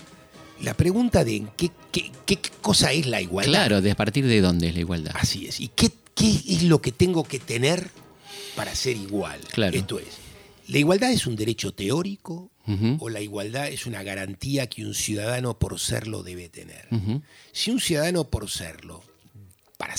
[0.63, 3.51] La pregunta de qué, qué- qué cosa es la igualdad.
[3.53, 5.13] Claro, de a partir de dónde es la igualdad.
[5.15, 5.59] Así es.
[5.61, 7.89] ¿Y qué, qué es lo que tengo que tener
[8.57, 9.41] para ser igual?
[9.53, 9.75] Claro.
[9.77, 10.09] Esto es,
[10.69, 12.51] ¿la igualdad es un derecho teórico
[12.99, 16.89] O la igualdad es una garantía que un ciudadano por serlo debe tener?
[17.53, 19.03] Si un ciudadano por serlo
[19.77, 19.97] para.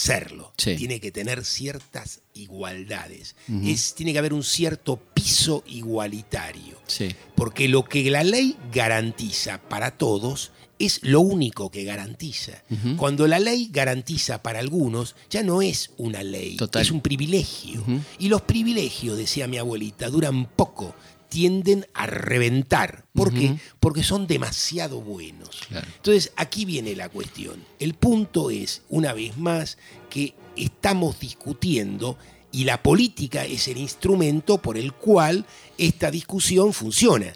[0.58, 0.76] Sí.
[0.76, 3.36] Tiene que tener ciertas igualdades.
[3.64, 6.80] es, tiene que haber un cierto piso igualitario.
[6.88, 7.10] Sí.
[7.36, 12.64] Porque lo que la ley garantiza para todos es lo único que garantiza.
[12.98, 16.82] Cuando la ley garantiza para algunos, ya no es una ley, Total.
[16.82, 17.84] es un privilegio.
[18.18, 20.96] Y los privilegios, decía mi abuelita, duran poco,
[21.32, 23.06] tienden a reventar.
[23.14, 23.56] ¿Por qué?
[23.80, 25.62] Porque son demasiado buenos.
[25.70, 25.88] Claro.
[25.96, 27.64] Entonces, aquí viene la cuestión.
[27.80, 29.78] El punto es, una vez más,
[30.10, 32.18] que estamos discutiendo
[32.52, 35.46] y la política es el instrumento por el cual
[35.78, 37.34] esta discusión funciona.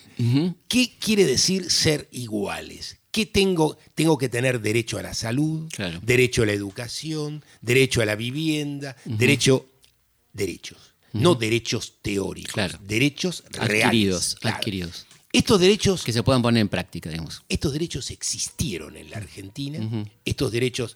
[0.68, 2.98] ¿Qué quiere decir ser iguales?
[3.12, 3.78] ¿Qué tengo?
[3.96, 6.02] Tengo que tener derecho a la salud, Claro.
[6.04, 9.68] derecho a la educación, derecho a la vivienda, derecho,
[10.34, 12.78] derechos, no derechos teóricos, Claro.
[12.84, 13.86] derechos reales.
[13.86, 14.58] Adquiridos, claro.
[14.58, 15.06] adquiridos.
[15.34, 17.44] Estos derechos Que se puedan poner en práctica, digamos.
[17.50, 20.96] estos derechos existieron en la Argentina, estos derechos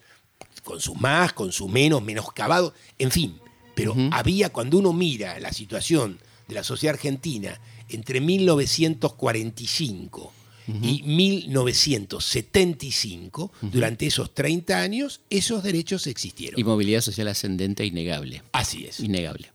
[0.64, 3.38] con sus más, con sus menos, menoscabados, en fin.
[3.76, 7.60] Pero había, cuando uno mira la situación de la sociedad argentina
[7.90, 10.34] entre 1945
[10.84, 16.60] y 1975, durante esos 30 años, esos derechos existieron.
[16.60, 18.42] Y movilidad social ascendente innegable.
[18.52, 19.00] Así es.
[19.00, 19.52] Innegable.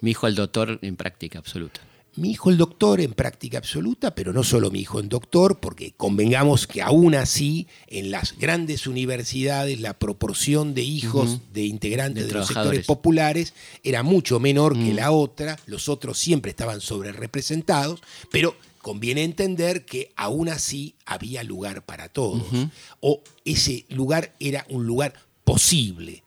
[0.00, 1.80] Mi hijo el doctor en práctica absoluta.
[2.16, 5.92] Mi hijo el doctor en práctica absoluta, pero no solo mi hijo el doctor, porque
[5.94, 12.28] convengamos que aún así en las grandes universidades la proporción de hijos de integrantes De
[12.28, 17.12] de, los sectores populares era mucho menor que la otra, los otros siempre estaban sobre
[17.12, 22.44] representados, pero conviene entender que aún así había lugar para todos,
[23.00, 25.12] o ese lugar era un lugar
[25.44, 26.22] posible.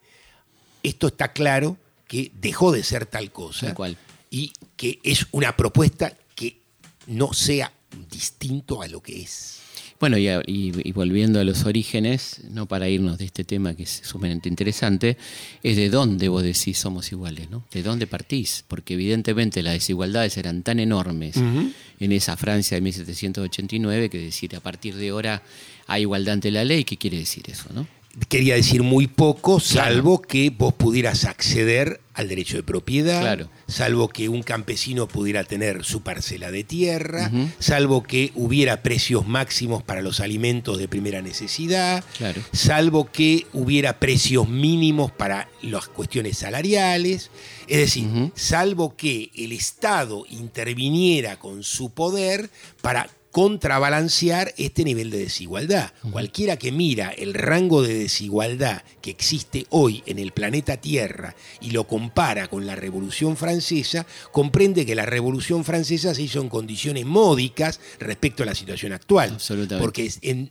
[0.84, 1.78] Esto está claro
[2.10, 3.96] que dejó de ser tal cosa Tal cual.
[4.30, 6.60] y que es una propuesta que
[7.06, 7.72] no sea
[8.10, 9.58] distinto a lo que es.
[10.00, 13.74] Bueno, y, a- y- y volviendo a los orígenes, no para irnos de este tema
[13.76, 15.18] que es sumamente interesante,
[15.62, 17.64] es de dónde vos decís somos iguales, ¿no?
[17.70, 18.64] ¿De dónde partís?
[18.66, 24.60] Porque evidentemente las desigualdades eran tan enormes en esa Francia de 1789 que decir a
[24.60, 25.42] partir de ahora
[25.86, 27.86] hay igualdad ante la ley, ¿qué quiere decir eso, no?
[28.28, 33.48] Quería decir muy poco, salvo que vos pudieras acceder al derecho de propiedad, Claro.
[33.68, 37.30] salvo que un campesino pudiera tener su parcela de tierra,
[37.60, 42.42] salvo que hubiera precios máximos para los alimentos de primera necesidad, Claro.
[42.52, 47.30] salvo que hubiera precios mínimos para las cuestiones salariales,
[47.68, 52.50] es decir, salvo que el Estado interviniera con su poder
[52.82, 55.92] para contrabalancear este nivel de desigualdad.
[56.10, 61.70] Cualquiera que mira el rango de desigualdad que existe hoy en el planeta Tierra y
[61.70, 67.06] lo compara con la Revolución Francesa, comprende que la Revolución Francesa se hizo en condiciones
[67.06, 69.30] módicas respecto a la situación actual.
[69.30, 69.82] Absolutamente.
[69.82, 70.50] Porque en,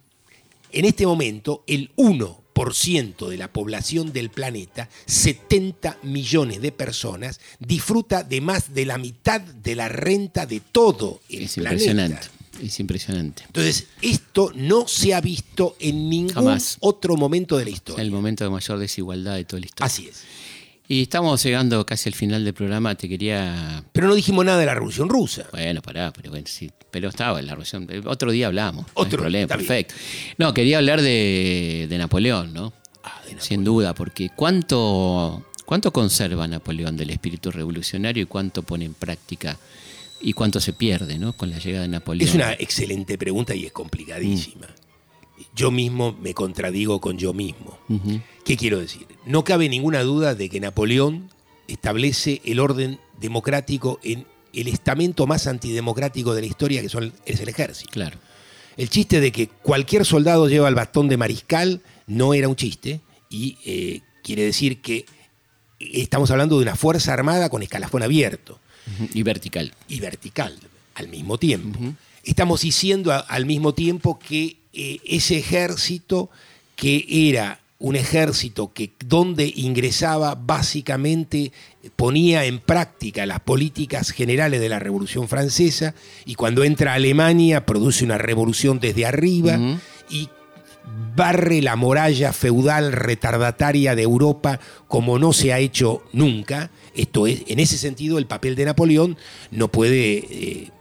[0.72, 8.24] en este momento el 1% de la población del planeta, 70 millones de personas, disfruta
[8.24, 11.74] de más de la mitad de la renta de todo el es planeta.
[11.74, 12.39] impresionante.
[12.62, 13.44] Es impresionante.
[13.48, 16.78] Entonces, esto no se ha visto en ningún Jamás.
[16.82, 18.02] otro momento de la historia.
[18.04, 19.86] el momento de mayor desigualdad de toda la historia.
[19.86, 20.24] Así es.
[20.88, 22.96] Y estamos llegando casi al final del programa.
[22.96, 25.46] Te quería Pero no dijimos nada de la Revolución Rusa.
[25.52, 26.72] Bueno, pará, pero bueno, sí.
[26.90, 27.88] Pero estaba en la revolución.
[28.08, 28.88] Otro día hablamos.
[28.88, 29.68] no Otro, problema, está bien.
[29.68, 29.94] perfecto.
[30.40, 32.74] No, quería hablar de, de Napoleón, ¿no?
[33.04, 38.86] Ah, de Sin duda, porque ¿cuánto, ¿cuánto conserva Napoleón del espíritu revolucionario y cuánto pone
[38.86, 39.60] en práctica
[40.22, 41.34] y cuánto se pierde, ¿no?
[41.34, 42.28] Con la llegada de Napoleón.
[42.28, 44.68] Es una excelente pregunta y es complicadísima.
[45.56, 47.78] Yo mismo me contradigo con yo mismo.
[48.44, 49.08] ¿Qué quiero decir?
[49.26, 51.30] No cabe ninguna duda de que Napoleón
[51.68, 57.40] establece el orden democrático en el estamento más antidemocrático de la historia, que son, es
[57.40, 57.92] el ejército.
[57.92, 58.18] Claro.
[58.78, 63.02] El chiste de que cualquier soldado lleva el bastón de mariscal no era un chiste
[63.30, 65.06] y eh, quiere decir que
[65.80, 68.60] estamos hablando de una fuerza armada con escalafón abierto
[69.14, 69.74] Y vertical.
[69.88, 70.58] y vertical
[70.96, 71.80] al mismo tiempo.
[72.24, 76.30] Estamos diciendo a- al mismo tiempo que eh, ese ejército
[76.76, 81.52] que era un ejército que donde ingresaba básicamente
[81.96, 87.66] ponía en práctica las políticas generales de la Revolución Francesa y cuando entra a Alemania
[87.66, 89.58] produce una revolución desde arriba
[90.10, 90.28] y
[91.16, 96.72] barre la muralla feudal retardataria de Europa como no se ha hecho nunca.
[96.96, 99.18] Esto es, en ese sentido, el papel de Napoleón
[99.52, 100.72] no puede eh,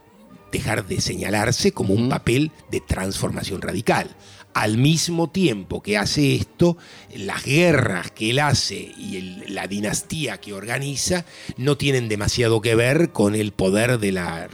[0.51, 4.15] dejar de señalarse como un papel de transformación radical.
[4.61, 6.77] Al mismo tiempo que hace esto,
[7.15, 11.23] las guerras que él hace y el- la dinastía que organiza
[11.57, 14.49] no tienen demasiado que ver con el poder de la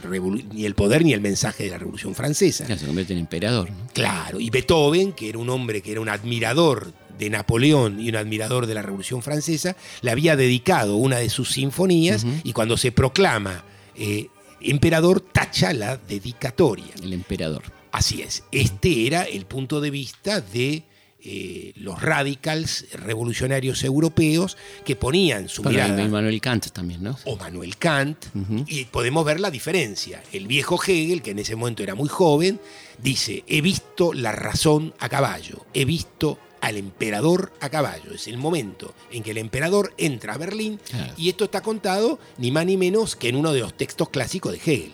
[0.52, 2.66] ni el poder ni el mensaje de la Revolución Francesa.
[2.68, 3.88] Ya se convierte en emperador, ¿no?
[3.92, 8.16] Claro, y Beethoven, que era un hombre que era un admirador de Napoleón y un
[8.16, 12.92] admirador de la Revolución Francesa, le había dedicado una de sus sinfonías y cuando se
[12.92, 13.64] proclama
[13.96, 14.28] eh,
[14.60, 16.94] emperador tacha la dedicatoria.
[17.02, 17.62] El emperador.
[17.96, 18.44] Así es.
[18.52, 20.82] Este era el punto de vista de
[21.28, 27.16] eh, los radicals revolucionarios europeos que ponían su Bueno, mirada y Manuel Kant también, ¿no?
[27.24, 28.26] o Manuel Kant,
[28.66, 30.22] y podemos ver la diferencia.
[30.32, 32.60] El viejo Hegel, que en ese momento era muy joven,
[33.02, 38.12] dice, he visto la razón a caballo, he visto al emperador a caballo.
[38.14, 41.14] Es el momento en que el emperador entra a Berlín Claro.
[41.16, 44.52] y esto está contado ni más ni menos que en uno de los textos clásicos
[44.52, 44.92] de Hegel.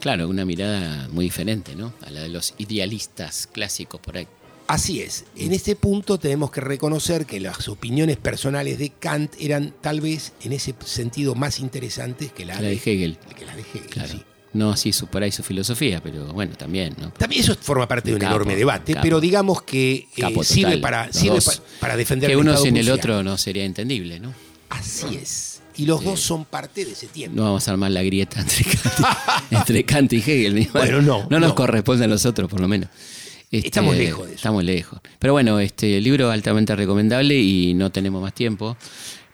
[0.00, 1.92] Claro, una mirada muy diferente, ¿no?
[2.06, 4.26] A la de los idealistas clásicos por ahí.
[4.66, 9.74] Así es, en este punto tenemos que reconocer que las opiniones personales de Kant eran
[9.80, 13.18] tal vez en ese sentido más interesantes que la, La de Hegel.
[13.36, 14.08] que la de Hegel, Claro.
[14.12, 14.22] sí.
[14.52, 17.10] No así su, por ahí su filosofía, pero bueno, también, ¿no?
[17.12, 19.02] También eso forma parte de un Capo, enorme debate, capo.
[19.02, 21.58] pero digamos que eh, sirve, para, los sirve dos.
[21.58, 24.32] pa- para defender Que uno sin el otro no sería entendible, ¿no?
[24.68, 25.49] Así es.
[25.82, 27.36] Y los dos son parte de ese tiempo.
[27.36, 29.06] No vamos a armar la grieta entre Kant,
[29.50, 30.54] entre Kant y Hegel.
[30.54, 31.54] ni- Bueno, no, No nos no.
[31.54, 32.88] corresponde a nosotros, por lo menos.
[33.50, 34.36] Este, Estamos lejos de eso.
[34.36, 35.00] Estamos lejos.
[35.18, 38.76] Pero bueno, este libro altamente recomendable y no tenemos más tiempo.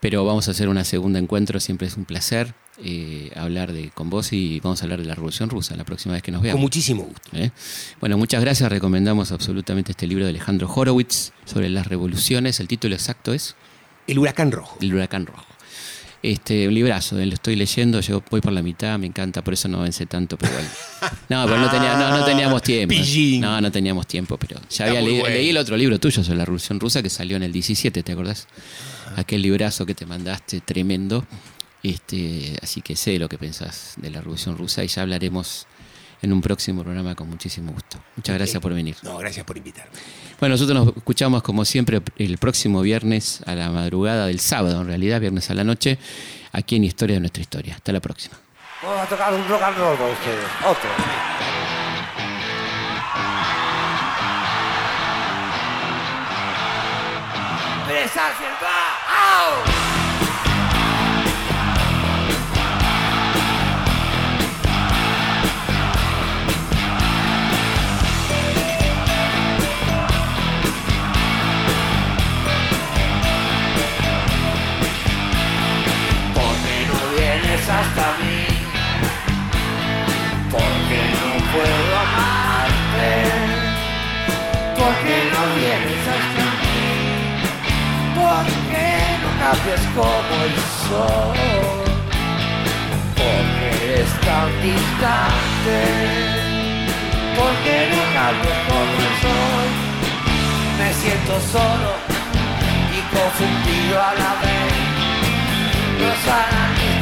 [0.01, 1.59] Pero vamos a hacer una segunda encuentro.
[1.59, 5.14] Siempre es un placer eh, hablar de, con vos y vamos a hablar de la
[5.14, 6.61] Revolución Rusa la próxima vez que nos Con veamos.
[6.62, 7.28] muchísimo gusto.
[7.32, 7.51] ¿eh?
[8.01, 8.70] Bueno, muchas gracias.
[8.70, 12.61] Recomendamos absolutamente este libro de Alejandro Horowitz sobre las revoluciones.
[12.61, 13.57] El título exacto es
[14.07, 14.76] El huracán rojo.
[14.80, 15.44] El huracán rojo.
[16.27, 19.55] Este, un librazo, eh, lo estoy leyendo, yo voy por la mitad, me encanta, por
[19.55, 20.66] eso no avance tanto, pero igual.
[21.29, 22.97] No, pero no, tenía, no, no teníamos tiempo.
[23.41, 25.37] No, no teníamos tiempo, pero ya había leído, bueno.
[25.37, 28.12] leí el otro libro tuyo sobre la Revolución Rusa que salió en el 17, ¿te
[28.12, 28.49] acordás?
[29.14, 31.24] Aquel librazo que te mandaste, tremendo.
[31.85, 35.68] Este, así que sé lo que pensás de la Revolución Rusa y ya hablaremos
[36.22, 37.98] en un próximo programa con muchísimo gusto.
[38.16, 38.96] Muchas gracias por venir.
[39.02, 39.92] No, gracias por invitarme.
[40.38, 44.86] Bueno, nosotros nos escuchamos como siempre el próximo viernes a la madrugada del sábado, en
[44.86, 45.98] realidad, viernes a la noche,
[46.52, 47.74] aquí en Historia de nuestra historia.
[47.74, 48.36] Hasta la próxima.
[48.82, 50.44] Vamos a tocar un rock and roll con ustedes.
[50.64, 50.90] Otro.
[58.16, 58.66] Cierta.
[59.08, 59.95] ¡Au!
[80.51, 83.12] Porque no puedo amarte.
[84.76, 86.84] Porque no vienes hasta mí.
[88.14, 88.86] Porque
[89.22, 91.36] no cambias como el sol.
[93.16, 95.78] Porque eres tan distante.
[97.34, 99.68] Porque no cambias como el sol.
[100.78, 101.90] Me siento solo
[102.92, 104.57] y confundido a la vez.
[105.99, 106.18] Los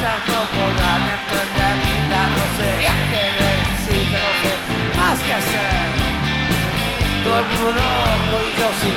[0.04, 1.76] analistas no podrán entender
[2.10, 4.52] la grosería que decir, no sé
[4.98, 5.84] más que hacer.
[7.24, 8.96] Todo el mundo loco y yo sin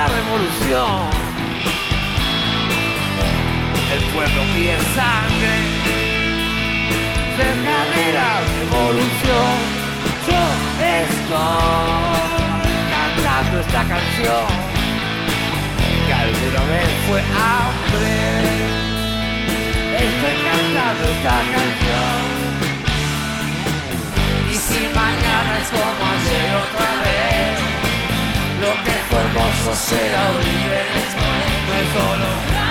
[0.00, 0.98] la revolución.
[3.94, 5.54] El pueblo pide sangre,
[8.60, 9.56] revolución.
[10.26, 10.42] Yo
[10.88, 11.40] estoy
[12.94, 14.46] cantando esta canción
[16.06, 18.16] que alguna vez fue hambre.
[20.06, 22.18] Estoy cantando esta canción.
[24.50, 27.39] Y si mañana es como ayer otra vez.
[28.60, 30.80] Lo que fue hermoso será horrible
[31.66, 32.68] No es solo una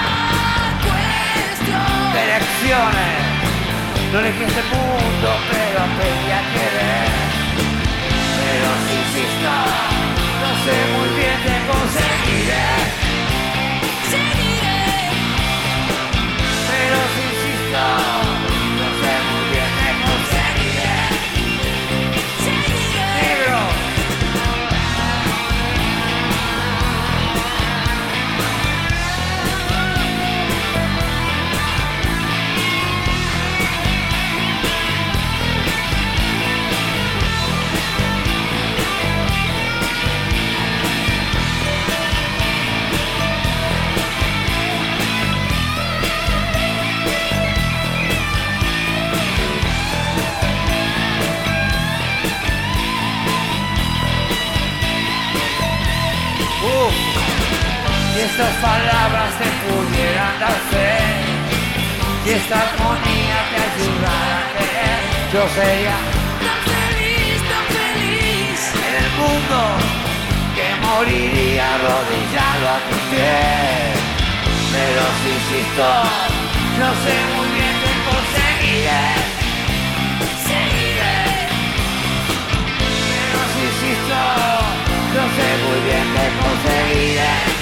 [0.86, 3.18] cuestión de elecciones.
[4.14, 7.10] No elegí este mundo pero aprendí a querer
[8.38, 9.54] Pero si insisto
[10.44, 12.70] No sé muy bien qué conseguiré.
[16.70, 18.29] Pero si insisto
[58.20, 61.00] Si estas palabras te pudieran dar fe,
[62.26, 65.00] si esta armonía te ayudara a creer,
[65.32, 65.96] yo sería
[66.44, 68.60] Tan feliz, tan feliz.
[68.76, 69.60] en el mundo
[70.54, 73.40] que moriría arrodillado a tu pie.
[74.74, 75.88] Pero si insisto,
[76.76, 79.04] no sé muy bien qué conseguiré.
[80.50, 81.20] Seguiré.
[83.16, 84.20] Pero si insisto,
[85.16, 87.59] no sé muy bien qué conseguiré.